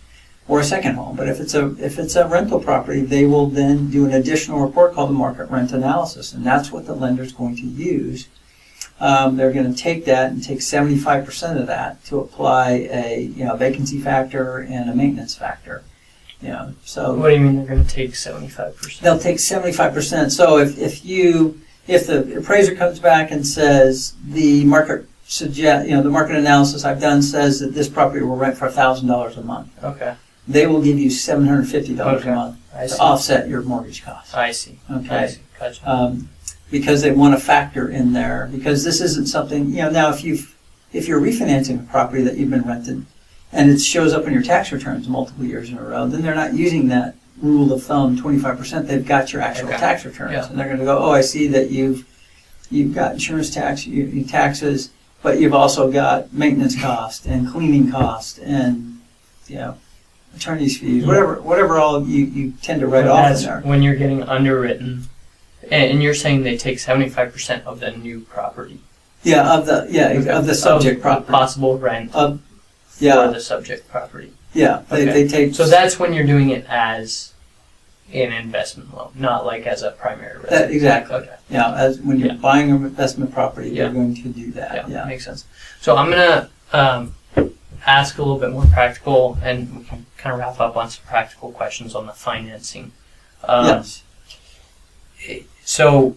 or 0.47 0.59
a 0.59 0.63
second 0.63 0.95
home. 0.95 1.15
But 1.15 1.29
if 1.29 1.39
it's 1.39 1.53
a 1.53 1.75
if 1.83 1.97
it's 1.99 2.15
a 2.15 2.27
rental 2.27 2.59
property, 2.59 3.01
they 3.01 3.25
will 3.25 3.47
then 3.47 3.89
do 3.89 4.05
an 4.05 4.11
additional 4.13 4.59
report 4.59 4.93
called 4.93 5.09
the 5.09 5.13
market 5.13 5.49
rent 5.49 5.71
analysis, 5.71 6.33
and 6.33 6.45
that's 6.45 6.71
what 6.71 6.85
the 6.85 6.93
lender's 6.95 7.31
going 7.33 7.55
to 7.57 7.63
use. 7.65 8.27
Um, 8.99 9.35
they're 9.35 9.51
going 9.53 9.73
to 9.73 9.79
take 9.79 10.05
that 10.05 10.31
and 10.31 10.43
take 10.43 10.59
75% 10.59 11.59
of 11.59 11.65
that 11.67 12.03
to 12.05 12.19
apply 12.19 12.87
a 12.91 13.31
you 13.35 13.45
know 13.45 13.55
vacancy 13.55 13.99
factor 13.99 14.59
and 14.59 14.89
a 14.89 14.95
maintenance 14.95 15.35
factor. 15.35 15.83
You 16.41 16.49
know, 16.49 16.73
so 16.83 17.13
What 17.13 17.29
do 17.29 17.35
you 17.35 17.39
mean 17.41 17.55
they're 17.57 17.67
going 17.67 17.85
to 17.85 17.89
take 17.89 18.15
seventy 18.15 18.47
five 18.49 18.75
percent? 18.75 19.03
they'll 19.03 19.19
take 19.19 19.39
seventy-five 19.39 19.93
percent. 19.93 20.31
So 20.31 20.57
if, 20.57 20.75
if 20.79 21.05
you, 21.05 21.61
if 21.87 22.07
the 22.07 22.37
appraiser 22.37 22.73
comes 22.75 22.99
back 22.99 23.29
and 23.29 23.45
says 23.45 24.15
the 24.25 24.65
market 24.65 25.05
suggest, 25.27 25.87
you 25.87 25.95
know, 25.95 26.01
the 26.01 26.09
market 26.09 26.35
analysis 26.35 26.83
I've 26.83 26.99
done 26.99 27.21
says 27.21 27.59
that 27.59 27.75
this 27.75 27.87
property 27.87 28.25
will 28.25 28.37
rent 28.37 28.57
for 28.57 28.69
thousand 28.69 29.07
dollars 29.07 29.37
a 29.37 29.43
month, 29.43 29.69
Okay, 29.83 30.15
they 30.47 30.67
will 30.67 30.81
give 30.81 30.97
you 30.99 31.09
seven 31.09 31.45
hundred 31.47 31.67
fifty 31.69 31.95
dollars 31.95 32.21
Okay. 32.21 32.31
a 32.31 32.35
month 32.35 32.57
I 32.75 32.83
to 32.83 32.89
see. 32.89 32.99
offset 32.99 33.47
your 33.49 33.61
mortgage 33.61 34.03
costs. 34.03 34.33
I 34.33 34.51
see. 34.51 34.79
I 34.89 34.93
Okay. 34.95 35.27
see. 35.27 35.39
Gotcha. 35.59 35.89
Um, 35.89 36.29
because 36.69 37.01
they 37.01 37.11
want 37.11 37.33
a 37.33 37.39
factor 37.39 37.89
in 37.89 38.13
there, 38.13 38.49
because 38.51 38.83
this 38.83 39.01
isn't 39.01 39.27
something, 39.27 39.69
you 39.69 39.77
know, 39.81 39.89
now 39.89 40.09
if 40.09 40.23
you've, 40.23 40.55
if 40.93 41.07
you're 41.07 41.19
refinancing 41.19 41.79
a 41.81 41.91
property 41.91 42.23
that 42.23 42.37
you've 42.37 42.49
been 42.49 42.61
rented 42.61 43.05
and 43.51 43.69
it 43.69 43.79
shows 43.79 44.13
up 44.13 44.25
in 44.25 44.31
your 44.33 44.41
tax 44.41 44.71
returns 44.71 45.07
multiple 45.09 45.43
years 45.43 45.69
in 45.69 45.77
a 45.77 45.83
row, 45.83 46.07
then 46.07 46.21
they're 46.21 46.33
not 46.35 46.53
using 46.53 46.87
that 46.87 47.15
rule 47.41 47.73
of 47.73 47.83
thumb, 47.83 48.17
twenty-five 48.17 48.57
percent, 48.57 48.87
they've 48.87 49.05
got 49.05 49.33
your 49.33 49.41
actual 49.41 49.67
Okay. 49.67 49.77
tax 49.77 50.05
returns. 50.05 50.31
Yeah. 50.31 50.47
And 50.49 50.57
they're 50.57 50.69
gonna 50.69 50.85
go, 50.85 50.97
oh, 50.99 51.11
I 51.11 51.21
see 51.21 51.47
that 51.47 51.71
you've, 51.71 52.05
you've 52.69 52.95
got 52.95 53.13
insurance 53.13 53.49
tax, 53.53 53.85
you, 53.85 54.05
you 54.05 54.23
taxes, 54.23 54.91
but 55.21 55.39
you've 55.39 55.53
also 55.53 55.91
got 55.91 56.31
maintenance 56.33 56.79
cost 56.79 57.25
and 57.25 57.49
cleaning 57.51 57.91
cost 57.91 58.39
and, 58.39 59.01
you 59.47 59.55
know, 59.55 59.77
attorney's 60.35 60.77
fees, 60.79 61.05
whatever, 61.05 61.41
whatever 61.41 61.77
all 61.77 62.05
you, 62.07 62.25
you 62.25 62.53
tend 62.61 62.81
to 62.81 62.87
write 62.87 63.07
off 63.07 63.25
in 63.25 63.31
that's 63.31 63.43
there. 63.45 63.61
when 63.61 63.81
you're 63.81 63.95
getting 63.95 64.23
underwritten, 64.23 65.03
and, 65.63 65.91
and 65.91 66.03
you're 66.03 66.13
saying 66.13 66.43
they 66.43 66.57
take 66.57 66.79
seventy 66.79 67.09
five 67.09 67.31
percent 67.31 67.65
of 67.65 67.79
the 67.79 67.91
new 67.91 68.21
property. 68.21 68.79
Yeah, 69.23 69.53
of 69.53 69.65
the, 69.67 69.87
yeah, 69.89 70.09
of 70.37 70.47
the 70.47 70.55
subject 70.55 71.01
property. 71.01 71.31
Possible 71.31 71.77
rent 71.77 72.13
Of, 72.15 72.41
for 72.87 73.03
yeah, 73.03 73.27
the 73.27 73.39
subject 73.39 73.87
property. 73.87 74.33
yeah, 74.53 74.81
they, 74.89 75.03
Okay. 75.03 75.11
they 75.23 75.27
take. 75.27 75.53
So 75.55 75.67
that's 75.67 75.99
when 75.99 76.13
you're 76.13 76.25
doing 76.25 76.49
it 76.49 76.65
as 76.67 77.33
an 78.11 78.31
investment 78.33 78.93
loan, 78.95 79.11
not 79.15 79.45
like 79.45 79.65
as 79.67 79.83
a 79.83 79.91
primary 79.91 80.39
residence. 80.39 80.73
Exactly. 80.73 81.15
Okay. 81.17 81.35
Yeah, 81.49 81.73
as 81.75 81.99
when 82.01 82.17
you're 82.19 82.29
Yeah. 82.29 82.33
buying 82.35 82.71
an 82.71 82.77
investment 82.83 83.31
property, 83.33 83.69
Yeah. 83.69 83.83
you're 83.83 83.93
going 83.93 84.15
to 84.15 84.29
do 84.29 84.51
that. 84.53 84.73
Yeah, 84.73 84.87
Yeah. 84.87 85.05
makes 85.05 85.23
sense. 85.25 85.45
So 85.81 85.95
I'm 85.95 86.09
gonna 86.09 86.49
um, 86.73 87.13
ask 87.85 88.17
a 88.17 88.21
little 88.21 88.39
bit 88.39 88.51
more 88.51 88.65
practical, 88.65 89.37
and 89.43 89.77
we 89.77 89.83
can 89.83 90.05
kind 90.17 90.33
of 90.33 90.39
wrap 90.39 90.59
up 90.59 90.75
on 90.77 90.89
some 90.89 91.03
practical 91.05 91.51
questions 91.51 91.95
on 91.95 92.05
the 92.05 92.13
financing. 92.13 92.91
Um, 93.43 93.65
yes. 93.65 94.03
So, 95.63 96.15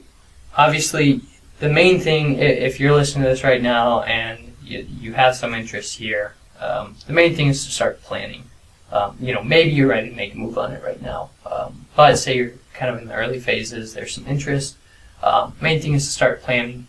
obviously, 0.57 1.21
the 1.61 1.69
main 1.69 2.01
thing, 2.01 2.39
if 2.39 2.81
you're 2.81 2.95
listening 2.95 3.25
to 3.25 3.31
this 3.31 3.45
right 3.45 3.63
now 3.63 4.03
and 4.03 4.53
you, 4.63 4.87
you 5.01 5.13
have 5.15 5.37
some 5.37 5.55
interest 5.55 5.99
here, 5.99 6.35
um, 6.61 6.97
the 7.07 7.13
main 7.13 7.35
thing 7.35 7.49
is 7.49 7.65
to 7.65 7.71
start 7.71 8.03
planning. 8.03 8.45
Um, 8.93 9.17
you 9.21 9.35
know, 9.35 9.43
maybe 9.43 9.71
you're 9.71 9.89
ready 9.89 10.11
to 10.11 10.17
make 10.17 10.35
a 10.35 10.39
move 10.39 10.57
on 10.57 10.73
it 10.73 10.83
right 10.85 11.01
now, 11.01 11.31
um, 11.51 11.87
but 11.97 12.17
say 12.17 12.37
you're 12.37 12.53
kind 12.75 12.95
of 12.95 13.01
in 13.01 13.09
the 13.09 13.15
early 13.15 13.41
phases, 13.41 13.95
there's 13.95 14.15
some 14.15 14.27
interest. 14.27 14.77
Um, 15.23 15.55
main 15.61 15.81
thing 15.81 15.95
is 15.95 16.05
to 16.07 16.13
start 16.13 16.43
planning. 16.43 16.87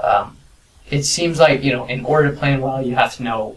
Um, 0.00 0.38
it 0.90 1.04
seems 1.04 1.38
like 1.38 1.62
you 1.62 1.72
know, 1.72 1.86
in 1.86 2.04
order 2.04 2.30
to 2.30 2.36
plan 2.36 2.60
well, 2.60 2.84
you 2.84 2.94
have 2.94 3.14
to 3.16 3.22
know 3.22 3.56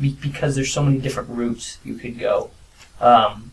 be- 0.00 0.16
because 0.20 0.54
there's 0.54 0.72
so 0.72 0.82
many 0.82 0.98
different 0.98 1.30
routes 1.30 1.78
you 1.84 1.94
could 1.94 2.18
go. 2.18 2.50
Um, 3.00 3.52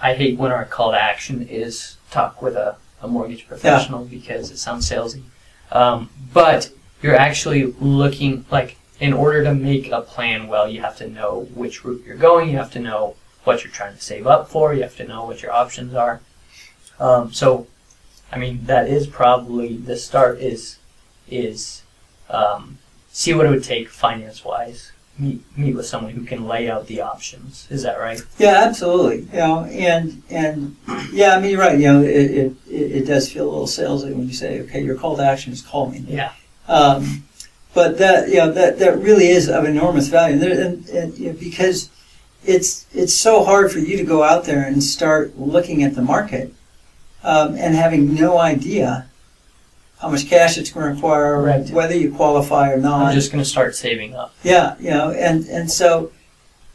I 0.00 0.14
hate 0.14 0.38
when 0.38 0.50
our 0.52 0.64
call 0.64 0.92
to 0.92 1.00
action 1.00 1.46
is 1.48 1.96
talk 2.10 2.40
with 2.40 2.56
a, 2.56 2.76
a 3.02 3.08
mortgage 3.08 3.46
professional 3.46 4.04
because 4.04 4.50
it 4.50 4.58
sounds 4.58 4.88
salesy. 4.88 5.22
Um, 5.70 6.10
but 6.32 6.70
you're 7.02 7.16
actually 7.16 7.66
looking 7.80 8.44
like 8.50 8.76
in 8.98 9.12
order 9.12 9.42
to 9.44 9.54
make 9.54 9.90
a 9.90 10.02
plan 10.02 10.48
well, 10.48 10.68
you 10.68 10.80
have 10.80 10.96
to 10.98 11.08
know 11.08 11.48
which 11.54 11.84
route 11.84 12.02
you're 12.06 12.16
going. 12.16 12.50
You 12.50 12.58
have 12.58 12.72
to 12.72 12.80
know 12.80 13.16
what 13.44 13.64
you're 13.64 13.72
trying 13.72 13.94
to 13.94 14.00
save 14.00 14.26
up 14.26 14.48
for. 14.48 14.74
You 14.74 14.82
have 14.82 14.96
to 14.96 15.06
know 15.06 15.24
what 15.24 15.42
your 15.42 15.52
options 15.52 15.94
are. 15.94 16.20
Um, 16.98 17.32
so, 17.32 17.66
I 18.30 18.38
mean, 18.38 18.66
that 18.66 18.88
is 18.88 19.06
probably 19.06 19.76
the 19.76 19.96
start. 19.96 20.38
Is 20.40 20.78
is 21.28 21.82
um, 22.28 22.78
see 23.10 23.32
what 23.32 23.46
it 23.46 23.50
would 23.50 23.64
take 23.64 23.88
finance 23.88 24.44
wise. 24.44 24.89
Meet 25.20 25.58
meet 25.58 25.76
with 25.76 25.86
someone 25.86 26.12
who 26.12 26.24
can 26.24 26.46
lay 26.46 26.70
out 26.70 26.86
the 26.86 27.02
options. 27.02 27.66
Is 27.70 27.82
that 27.82 28.00
right? 28.00 28.20
Yeah, 28.38 28.64
absolutely. 28.66 29.20
You 29.32 29.38
know, 29.38 29.64
and 29.66 30.22
and 30.30 30.76
yeah, 31.12 31.36
I 31.36 31.40
mean, 31.40 31.50
you're 31.50 31.60
right. 31.60 31.78
You 31.78 31.92
know, 31.92 32.02
it, 32.02 32.08
it, 32.08 32.56
it 32.66 33.06
does 33.06 33.30
feel 33.30 33.44
a 33.44 33.50
little 33.50 33.66
salesy 33.66 34.14
when 34.14 34.26
you 34.26 34.32
say, 34.32 34.62
okay, 34.62 34.82
your 34.82 34.96
call 34.96 35.16
to 35.16 35.22
action 35.22 35.52
is 35.52 35.60
call 35.60 35.90
me. 35.90 36.04
Yeah. 36.08 36.32
Um, 36.68 37.24
but 37.74 37.98
that 37.98 38.30
you 38.30 38.36
know 38.36 38.50
that 38.50 38.78
that 38.78 38.98
really 38.98 39.28
is 39.28 39.48
of 39.48 39.64
enormous 39.64 40.08
value, 40.08 40.34
and, 40.34 40.42
there, 40.42 40.66
and, 40.66 40.88
and 40.88 41.18
you 41.18 41.32
know, 41.32 41.38
because 41.38 41.90
it's 42.44 42.86
it's 42.94 43.14
so 43.14 43.44
hard 43.44 43.70
for 43.70 43.78
you 43.78 43.98
to 43.98 44.04
go 44.04 44.22
out 44.22 44.44
there 44.44 44.62
and 44.62 44.82
start 44.82 45.38
looking 45.38 45.82
at 45.82 45.94
the 45.94 46.02
market 46.02 46.54
um, 47.22 47.54
and 47.56 47.74
having 47.74 48.14
no 48.14 48.38
idea 48.38 49.09
how 50.00 50.08
much 50.08 50.26
cash 50.28 50.56
it's 50.56 50.70
going 50.70 50.86
to 50.88 50.94
require, 50.94 51.42
Right. 51.42 51.68
whether 51.70 51.94
you 51.94 52.12
qualify 52.12 52.70
or 52.72 52.78
not. 52.78 53.08
I'm 53.08 53.14
just 53.14 53.30
going 53.30 53.42
to 53.44 53.48
start 53.48 53.74
saving 53.76 54.14
up. 54.14 54.34
Yeah, 54.42 54.76
you 54.80 54.90
know, 54.90 55.10
and, 55.10 55.44
and 55.46 55.70
so 55.70 56.10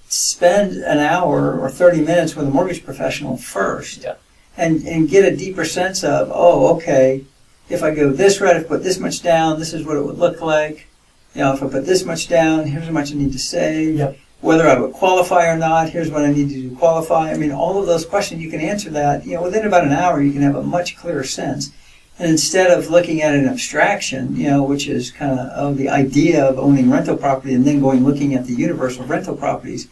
spend 0.07 0.73
an 0.83 0.99
hour 0.99 1.59
or 1.59 1.69
30 1.69 2.01
minutes 2.01 2.35
with 2.35 2.47
a 2.47 2.51
mortgage 2.51 2.85
professional 2.85 3.37
first 3.37 4.03
Yeah. 4.03 4.13
and, 4.57 4.85
and 4.87 5.09
get 5.09 5.25
a 5.25 5.35
deeper 5.35 5.65
sense 5.65 6.03
of, 6.03 6.29
oh, 6.33 6.75
okay, 6.75 7.23
if 7.67 7.81
I 7.81 7.93
go 7.95 8.11
this 8.11 8.39
route, 8.39 8.57
if 8.57 8.65
I 8.65 8.67
put 8.67 8.83
this 8.83 8.99
much 8.99 9.23
down, 9.23 9.57
this 9.57 9.73
is 9.73 9.83
what 9.85 9.97
it 9.97 10.05
would 10.05 10.19
look 10.19 10.39
like. 10.41 10.87
You 11.33 11.41
know, 11.41 11.53
if 11.53 11.63
I 11.63 11.67
put 11.67 11.85
this 11.85 12.05
much 12.05 12.27
down, 12.27 12.67
here's 12.67 12.85
how 12.85 12.91
much 12.91 13.11
I 13.11 13.15
need 13.15 13.33
to 13.33 13.39
save. 13.39 13.95
Yep. 13.97 14.17
Whether 14.41 14.67
I 14.67 14.79
would 14.79 14.93
qualify 14.93 15.47
or 15.47 15.57
not, 15.57 15.89
here's 15.89 16.11
what 16.11 16.23
I 16.23 16.31
need 16.31 16.49
to 16.49 16.53
do 16.55 16.69
to 16.69 16.75
qualify. 16.75 17.31
I 17.31 17.37
mean, 17.37 17.51
all 17.51 17.79
of 17.79 17.87
those 17.87 18.05
questions, 18.05 18.41
you 18.43 18.51
can 18.51 18.61
answer 18.61 18.91
that, 18.91 19.25
you 19.25 19.33
know, 19.33 19.41
within 19.41 19.65
about 19.65 19.83
an 19.85 19.91
hour, 19.91 20.21
you 20.21 20.31
can 20.31 20.43
have 20.43 20.55
a 20.55 20.61
much 20.61 20.95
clearer 20.95 21.23
sense. 21.23 21.71
And 22.17 22.31
instead 22.31 22.71
of 22.71 22.89
looking 22.89 23.21
at 23.21 23.35
an 23.35 23.47
abstraction, 23.47 24.35
you 24.37 24.49
know, 24.49 24.63
which 24.63 24.87
is 24.87 25.11
kind 25.11 25.37
of 25.37 25.49
oh, 25.55 25.73
the 25.73 25.89
idea 25.89 26.45
of 26.45 26.57
owning 26.57 26.89
rental 26.89 27.17
property 27.17 27.53
and 27.53 27.65
then 27.65 27.81
going 27.81 28.05
looking 28.05 28.33
at 28.33 28.45
the 28.45 28.53
universe 28.53 28.97
of 28.97 29.09
rental 29.09 29.35
properties, 29.35 29.89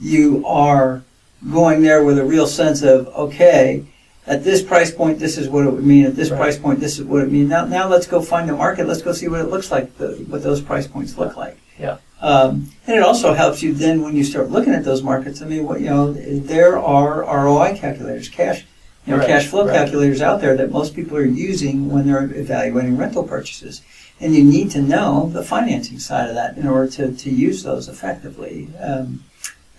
you 0.00 0.44
are 0.46 1.04
going 1.52 1.82
there 1.82 2.02
with 2.02 2.18
a 2.18 2.24
real 2.24 2.46
sense 2.48 2.82
of, 2.82 3.06
okay, 3.08 3.84
at 4.26 4.42
this 4.42 4.62
price 4.62 4.90
point, 4.90 5.18
this 5.18 5.36
is 5.36 5.48
what 5.48 5.66
it 5.66 5.70
would 5.70 5.84
mean. 5.84 6.06
At 6.06 6.16
this 6.16 6.30
Right. 6.30 6.40
price 6.40 6.58
point, 6.58 6.80
this 6.80 6.98
is 6.98 7.04
what 7.04 7.22
it 7.22 7.30
means. 7.30 7.50
Now, 7.50 7.66
now 7.66 7.88
let's 7.88 8.06
go 8.06 8.22
find 8.22 8.48
the 8.48 8.54
market. 8.54 8.88
Let's 8.88 9.02
go 9.02 9.12
see 9.12 9.28
what 9.28 9.40
it 9.40 9.50
looks 9.50 9.70
like, 9.70 9.96
the, 9.98 10.24
what 10.28 10.42
those 10.42 10.60
price 10.60 10.86
points 10.86 11.16
look 11.18 11.36
like. 11.36 11.58
Yeah. 11.78 11.98
Um, 12.22 12.70
and 12.86 12.96
it 12.96 13.02
also 13.02 13.34
helps 13.34 13.62
you 13.62 13.74
then 13.74 14.00
when 14.00 14.16
you 14.16 14.24
start 14.24 14.50
looking 14.50 14.72
at 14.72 14.82
those 14.82 15.02
markets. 15.02 15.42
I 15.42 15.44
mean, 15.44 15.66
what 15.66 15.80
you 15.80 15.90
know, 15.90 16.12
there 16.12 16.78
are 16.78 17.22
ROI 17.22 17.76
calculators, 17.76 18.30
cash, 18.30 18.64
you 19.06 19.12
know, 19.12 19.18
Right, 19.18 19.26
cash 19.28 19.46
flow 19.46 19.66
right. 19.66 19.74
calculators 19.74 20.20
out 20.22 20.40
there 20.40 20.56
that 20.56 20.70
most 20.70 20.94
people 20.94 21.16
are 21.16 21.24
using 21.24 21.90
when 21.90 22.06
they're 22.06 22.24
evaluating 22.24 22.96
rental 22.96 23.22
purchases. 23.22 23.82
And 24.20 24.34
you 24.34 24.44
need 24.44 24.70
to 24.72 24.80
know 24.80 25.28
the 25.32 25.42
financing 25.42 25.98
side 25.98 26.28
of 26.28 26.34
that 26.36 26.56
in 26.56 26.66
order 26.66 26.90
to, 26.92 27.12
to 27.12 27.30
use 27.30 27.62
those 27.62 27.88
effectively. 27.88 28.68
Um, 28.80 29.24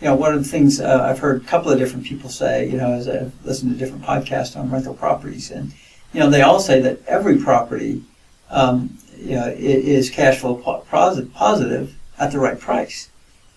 you 0.01 0.07
know, 0.07 0.15
one 0.15 0.33
of 0.33 0.43
the 0.43 0.49
things 0.49 0.79
uh, 0.81 1.07
I've 1.09 1.19
heard 1.19 1.41
a 1.41 1.45
couple 1.45 1.71
of 1.71 1.79
different 1.79 2.05
people 2.05 2.29
say, 2.29 2.69
you 2.69 2.77
know, 2.77 2.91
as 2.93 3.07
I've 3.07 3.31
listened 3.45 3.71
to 3.71 3.77
different 3.77 4.03
podcasts 4.03 4.57
on 4.59 4.69
rental 4.69 4.93
properties, 4.93 5.49
and 5.51 5.71
you 6.13 6.19
know, 6.19 6.29
they 6.29 6.41
all 6.41 6.59
say 6.59 6.81
that 6.81 6.99
every 7.07 7.38
property, 7.38 8.03
um, 8.49 8.97
you 9.17 9.35
know, 9.35 9.45
i- 9.45 9.53
is 9.55 10.09
cash 10.09 10.38
flow 10.39 10.55
po- 10.55 10.83
posi- 10.91 11.31
positive 11.33 11.95
at 12.19 12.31
the 12.31 12.39
right 12.39 12.59
price. 12.59 13.09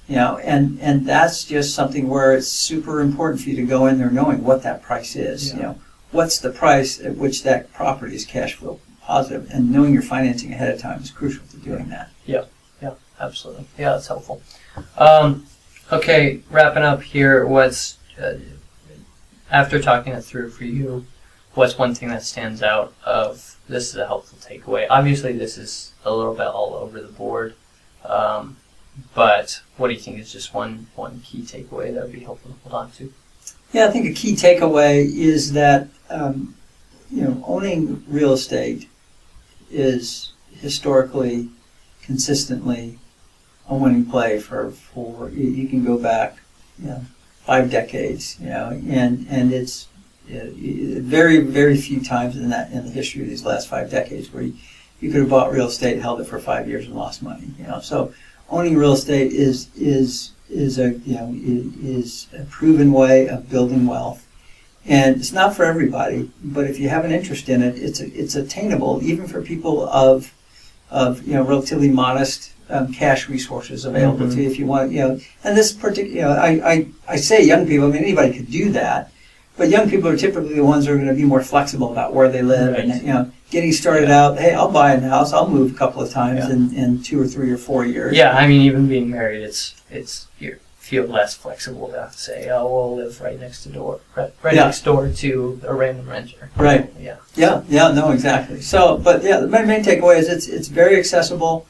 You 0.09 0.17
know, 0.17 0.39
and 0.39 0.81
and 0.81 1.07
that's 1.07 1.45
just 1.45 1.75
something 1.75 2.09
where 2.09 2.35
it's 2.35 2.49
super 2.49 3.01
important 3.01 3.43
for 3.43 3.51
you 3.51 3.57
to 3.57 3.67
go 3.67 3.87
in 3.87 3.99
there 3.99 4.11
knowing 4.11 4.43
what 4.43 4.63
that 4.63 4.83
price 4.83 5.15
is. 5.17 5.53
You 5.53 5.61
know, 5.61 5.79
what's 6.11 6.39
the 6.39 6.51
price 6.51 6.99
at 7.01 7.17
which 7.17 7.43
that 7.43 7.73
property 7.73 8.17
is 8.17 8.25
cash 8.25 8.55
flow 8.55 8.81
positive, 9.09 9.49
and 9.51 9.73
knowing 9.73 9.95
your 9.95 10.03
financing 10.03 10.53
ahead 10.53 10.73
of 10.73 10.79
time 10.79 11.01
is 11.01 11.11
crucial 11.11 11.43
to 11.47 11.57
doing 11.57 11.89
that. 11.89 12.11
Yeah, 12.27 12.45
yeah, 12.83 12.95
absolutely. 13.19 13.65
Yeah, 13.79 13.93
that's 13.93 14.07
helpful. 14.07 14.43
Um, 14.99 15.47
okay, 15.91 16.43
wrapping 16.51 16.83
up 16.83 17.03
here, 17.03 17.47
what's, 17.47 17.97
uh, 18.21 18.35
after 19.51 19.81
talking 19.81 20.13
it 20.13 20.23
through 20.23 20.51
for 20.51 20.65
you, 20.65 21.07
what's 21.55 21.79
one 21.79 21.95
thing 21.95 22.11
that 22.11 22.23
stands 22.23 22.63
out 22.63 22.93
of 23.03 23.57
this 23.67 23.89
is 23.89 23.97
a 23.97 24.07
helpful 24.07 24.39
takeaway? 24.39 24.87
Obviously, 24.91 25.33
this 25.33 25.57
is 25.57 25.95
a 26.05 26.15
little 26.15 26.35
bit 26.35 26.47
all 26.47 26.75
over 26.75 27.01
the 27.01 27.09
board, 27.09 27.55
um, 28.05 28.59
but 29.15 29.63
what 29.77 29.89
do 29.89 29.95
you 29.95 30.01
think 30.01 30.19
is 30.19 30.33
just 30.33 30.55
one, 30.55 30.87
one 30.95 31.21
key 31.25 31.43
takeaway 31.43 31.93
that 31.95 32.05
would 32.05 32.13
be 32.13 32.21
helpful 32.21 32.53
to 32.53 32.57
hold 32.69 32.75
on 32.75 32.91
to? 32.93 33.13
Yeah, 33.73 33.87
I 33.87 33.91
think 33.91 34.07
a 34.07 34.13
key 34.13 34.35
takeaway 34.35 35.05
is 35.05 35.53
that 35.53 35.89
um, 36.11 36.55
you 37.11 37.23
know 37.23 37.43
owning 37.47 38.05
real 38.09 38.33
estate 38.33 38.89
is 39.71 40.33
historically, 40.53 41.49
consistently 42.03 42.99
a 43.69 43.75
winning 43.75 44.07
play 44.07 44.39
for 44.39 44.71
for 44.71 45.29
you, 45.31 45.69
can 45.69 45.85
go 45.85 45.99
back, 45.99 46.39
you 46.79 46.89
know, 46.89 47.05
five 47.45 47.71
decades, 47.71 48.39
you 48.41 48.49
know, 48.49 48.71
and 48.89 49.27
and 49.29 49.53
it's 49.53 49.89
uh, 50.31 50.49
very 50.53 51.39
very 51.39 51.77
few 51.77 52.03
times 52.03 52.37
in 52.37 52.49
that 52.51 52.73
in 52.73 52.87
the 52.87 52.91
history 52.91 53.23
of 53.23 53.29
these 53.29 53.45
last 53.45 53.69
five 53.69 53.91
decades 53.91 54.33
where 54.33 54.45
you, 54.45 54.55
you 55.01 55.11
could 55.11 55.21
have 55.21 55.31
bought 55.31 55.53
real 55.53 55.69
estate, 55.69 56.01
held 56.01 56.21
it 56.21 56.25
for 56.25 56.39
five 56.39 56.67
years, 56.69 56.87
and 56.87 56.95
lost 56.95 57.23
money, 57.23 57.51
you 57.59 57.67
know. 57.67 57.81
So 57.81 58.13
owning 58.51 58.77
real 58.77 58.93
estate 58.93 59.33
is 59.33 59.69
is 59.77 60.33
is 60.51 60.79
a 60.79 60.93
you 61.07 61.15
know 61.15 61.35
is 61.83 62.27
a 62.37 62.45
proven 62.45 62.93
way 62.93 63.29
of 63.29 63.49
building 63.51 63.87
wealth, 63.87 64.27
and 64.87 65.17
it's 65.17 65.33
not 65.33 65.55
for 65.57 65.65
everybody. 65.65 66.31
But 66.43 66.65
if 66.71 66.79
you 66.79 66.89
have 66.89 67.05
an 67.05 67.13
interest 67.13 67.49
in 67.49 67.63
it, 67.63 67.77
it's 67.77 68.01
it's 68.01 68.35
attainable 68.35 69.01
even 69.03 69.27
for 69.27 69.43
people 69.43 69.89
of 69.89 70.33
of 70.91 71.23
you 71.27 71.35
know 71.35 71.43
relatively 71.43 71.91
modest 71.91 72.53
um, 72.71 72.93
cash 72.93 73.29
resources 73.29 73.85
available 73.85 74.27
Mhm. 74.27 74.35
to 74.35 74.43
you 74.43 74.51
if 74.51 74.59
you 74.59 74.67
want 74.67 74.93
you 74.93 75.01
know. 75.01 75.21
And 75.45 75.57
this 75.57 75.73
particular 75.73 76.15
you 76.17 76.23
know 76.23 76.31
I, 76.33 76.51
I 76.73 76.87
I 77.09 77.17
say 77.17 77.45
young 77.45 77.67
people. 77.67 77.89
I 77.89 77.91
mean 77.93 78.03
anybody 78.03 78.33
could 78.33 78.51
do 78.51 78.71
that. 78.73 79.13
But 79.59 79.71
young 79.71 79.91
people 79.91 80.09
are 80.09 80.17
typically 80.17 80.55
the 80.55 80.65
ones 80.65 80.87
who 80.87 80.93
are 80.93 80.97
going 80.97 81.09
to 81.09 81.15
be 81.15 81.25
more 81.25 81.43
flexible 81.43 81.91
about 81.91 82.15
where 82.15 82.29
they 82.29 82.43
live, 82.43 82.75
Right. 82.75 82.85
and 82.89 83.03
you 83.03 83.13
know, 83.13 83.31
getting 83.51 83.73
started 83.73 84.09
out. 84.09 84.39
Hey, 84.39 84.55
I'll 84.55 84.71
buy 84.71 84.93
a 84.93 85.01
house. 85.01 85.33
I'll 85.33 85.49
move 85.51 85.75
a 85.75 85.77
couple 85.77 86.01
of 86.01 86.11
times 86.11 86.45
Yeah. 86.47 86.53
in, 86.55 86.73
in 86.75 87.03
two 87.03 87.21
or 87.21 87.27
three 87.27 87.51
or 87.51 87.59
four 87.59 87.85
years. 87.85 88.17
Yeah, 88.17 88.37
I 88.37 88.47
mean, 88.47 88.61
even 88.63 88.87
being 88.89 89.11
married, 89.11 89.43
it's 89.43 89.75
it's 89.91 90.29
you 90.39 90.57
feel 90.79 91.05
less 91.07 91.35
flexible 91.35 91.89
to 91.89 92.01
have 92.01 92.13
to 92.13 92.19
say, 92.19 92.49
oh, 92.51 92.67
we'll 92.67 92.97
live 92.97 93.21
right 93.21 93.39
next 93.39 93.65
to 93.65 93.69
door, 93.69 94.01
right, 94.17 94.33
right 94.43 94.55
Yeah. 94.55 94.65
next 94.65 94.85
door 94.85 95.09
to 95.09 95.61
a 95.67 95.75
random 95.75 96.09
renter. 96.09 96.51
Right. 96.57 96.89
Yeah. 96.99 97.17
Yeah, 97.35 97.63
yeah, 97.69 97.91
no, 97.93 98.11
exactly. 98.13 98.61
So, 98.63 98.97
but 98.97 99.23
yeah, 99.25 99.39
the 99.41 99.49
main, 99.49 99.67
main 99.67 99.83
takeaway 99.85 100.19
is 100.19 100.29
it's 100.29 100.47
it's 100.47 100.69
very 100.69 100.97
accessible, 100.97 101.67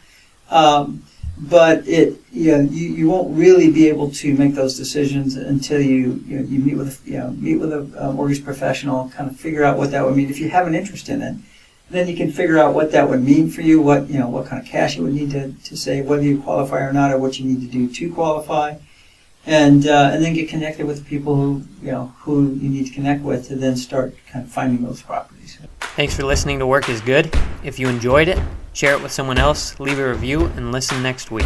um, 0.50 1.02
but 1.40 1.86
it 1.86 2.20
you, 2.32 2.52
know, 2.52 2.60
you 2.60 2.88
you 2.88 3.08
won't 3.08 3.36
really 3.36 3.70
be 3.70 3.88
able 3.88 4.10
to 4.10 4.34
make 4.34 4.54
those 4.54 4.76
decisions 4.76 5.36
until 5.36 5.80
you 5.80 6.22
you, 6.26 6.38
know, 6.38 6.44
you 6.44 6.58
meet 6.58 6.76
with 6.76 7.06
you 7.06 7.18
know 7.18 7.30
meet 7.30 7.56
with 7.56 7.72
a, 7.72 8.12
mortgage 8.12 8.44
professional, 8.44 9.08
kind 9.10 9.30
of 9.30 9.36
figure 9.36 9.62
out 9.62 9.78
what 9.78 9.90
that 9.92 10.04
would 10.04 10.16
mean. 10.16 10.30
If 10.30 10.40
you 10.40 10.48
have 10.50 10.66
an 10.66 10.74
interest 10.74 11.08
in 11.08 11.22
it, 11.22 11.36
then 11.90 12.08
you 12.08 12.16
can 12.16 12.32
figure 12.32 12.58
out 12.58 12.74
what 12.74 12.90
that 12.92 13.08
would 13.08 13.22
mean 13.22 13.50
for 13.50 13.62
you, 13.62 13.80
what 13.80 14.08
you 14.08 14.18
know 14.18 14.28
what 14.28 14.46
kind 14.46 14.60
of 14.60 14.68
cash 14.68 14.96
you 14.96 15.04
would 15.04 15.14
need 15.14 15.30
to, 15.30 15.52
to 15.52 15.76
save, 15.76 16.06
whether 16.06 16.22
you 16.22 16.40
qualify 16.42 16.80
or 16.80 16.92
not, 16.92 17.12
or 17.12 17.18
what 17.18 17.38
you 17.38 17.46
need 17.46 17.60
to 17.60 17.68
do 17.68 17.92
to 17.92 18.12
qualify. 18.12 18.76
And, 19.46 19.86
uh, 19.86 20.10
and 20.12 20.22
then 20.22 20.34
get 20.34 20.50
connected 20.50 20.86
with 20.86 20.98
the 20.98 21.04
people 21.08 21.34
who 21.34 21.62
you 21.80 21.90
know 21.90 22.12
who 22.18 22.52
you 22.54 22.68
need 22.68 22.86
to 22.86 22.92
connect 22.92 23.22
with 23.22 23.48
to 23.48 23.56
then 23.56 23.76
start 23.76 24.14
kind 24.30 24.44
of 24.44 24.50
finding 24.50 24.84
those 24.84 25.00
properties. 25.00 25.58
Thanks 25.98 26.14
for 26.14 26.22
listening 26.22 26.60
to 26.60 26.66
Work 26.68 26.88
is 26.88 27.00
Good. 27.00 27.36
If 27.64 27.80
you 27.80 27.88
enjoyed 27.88 28.28
it, 28.28 28.38
share 28.72 28.92
it 28.94 29.02
with 29.02 29.10
someone 29.10 29.36
else, 29.36 29.80
leave 29.80 29.98
a 29.98 30.08
review, 30.08 30.44
and 30.54 30.70
listen 30.70 31.02
next 31.02 31.32
week. 31.32 31.44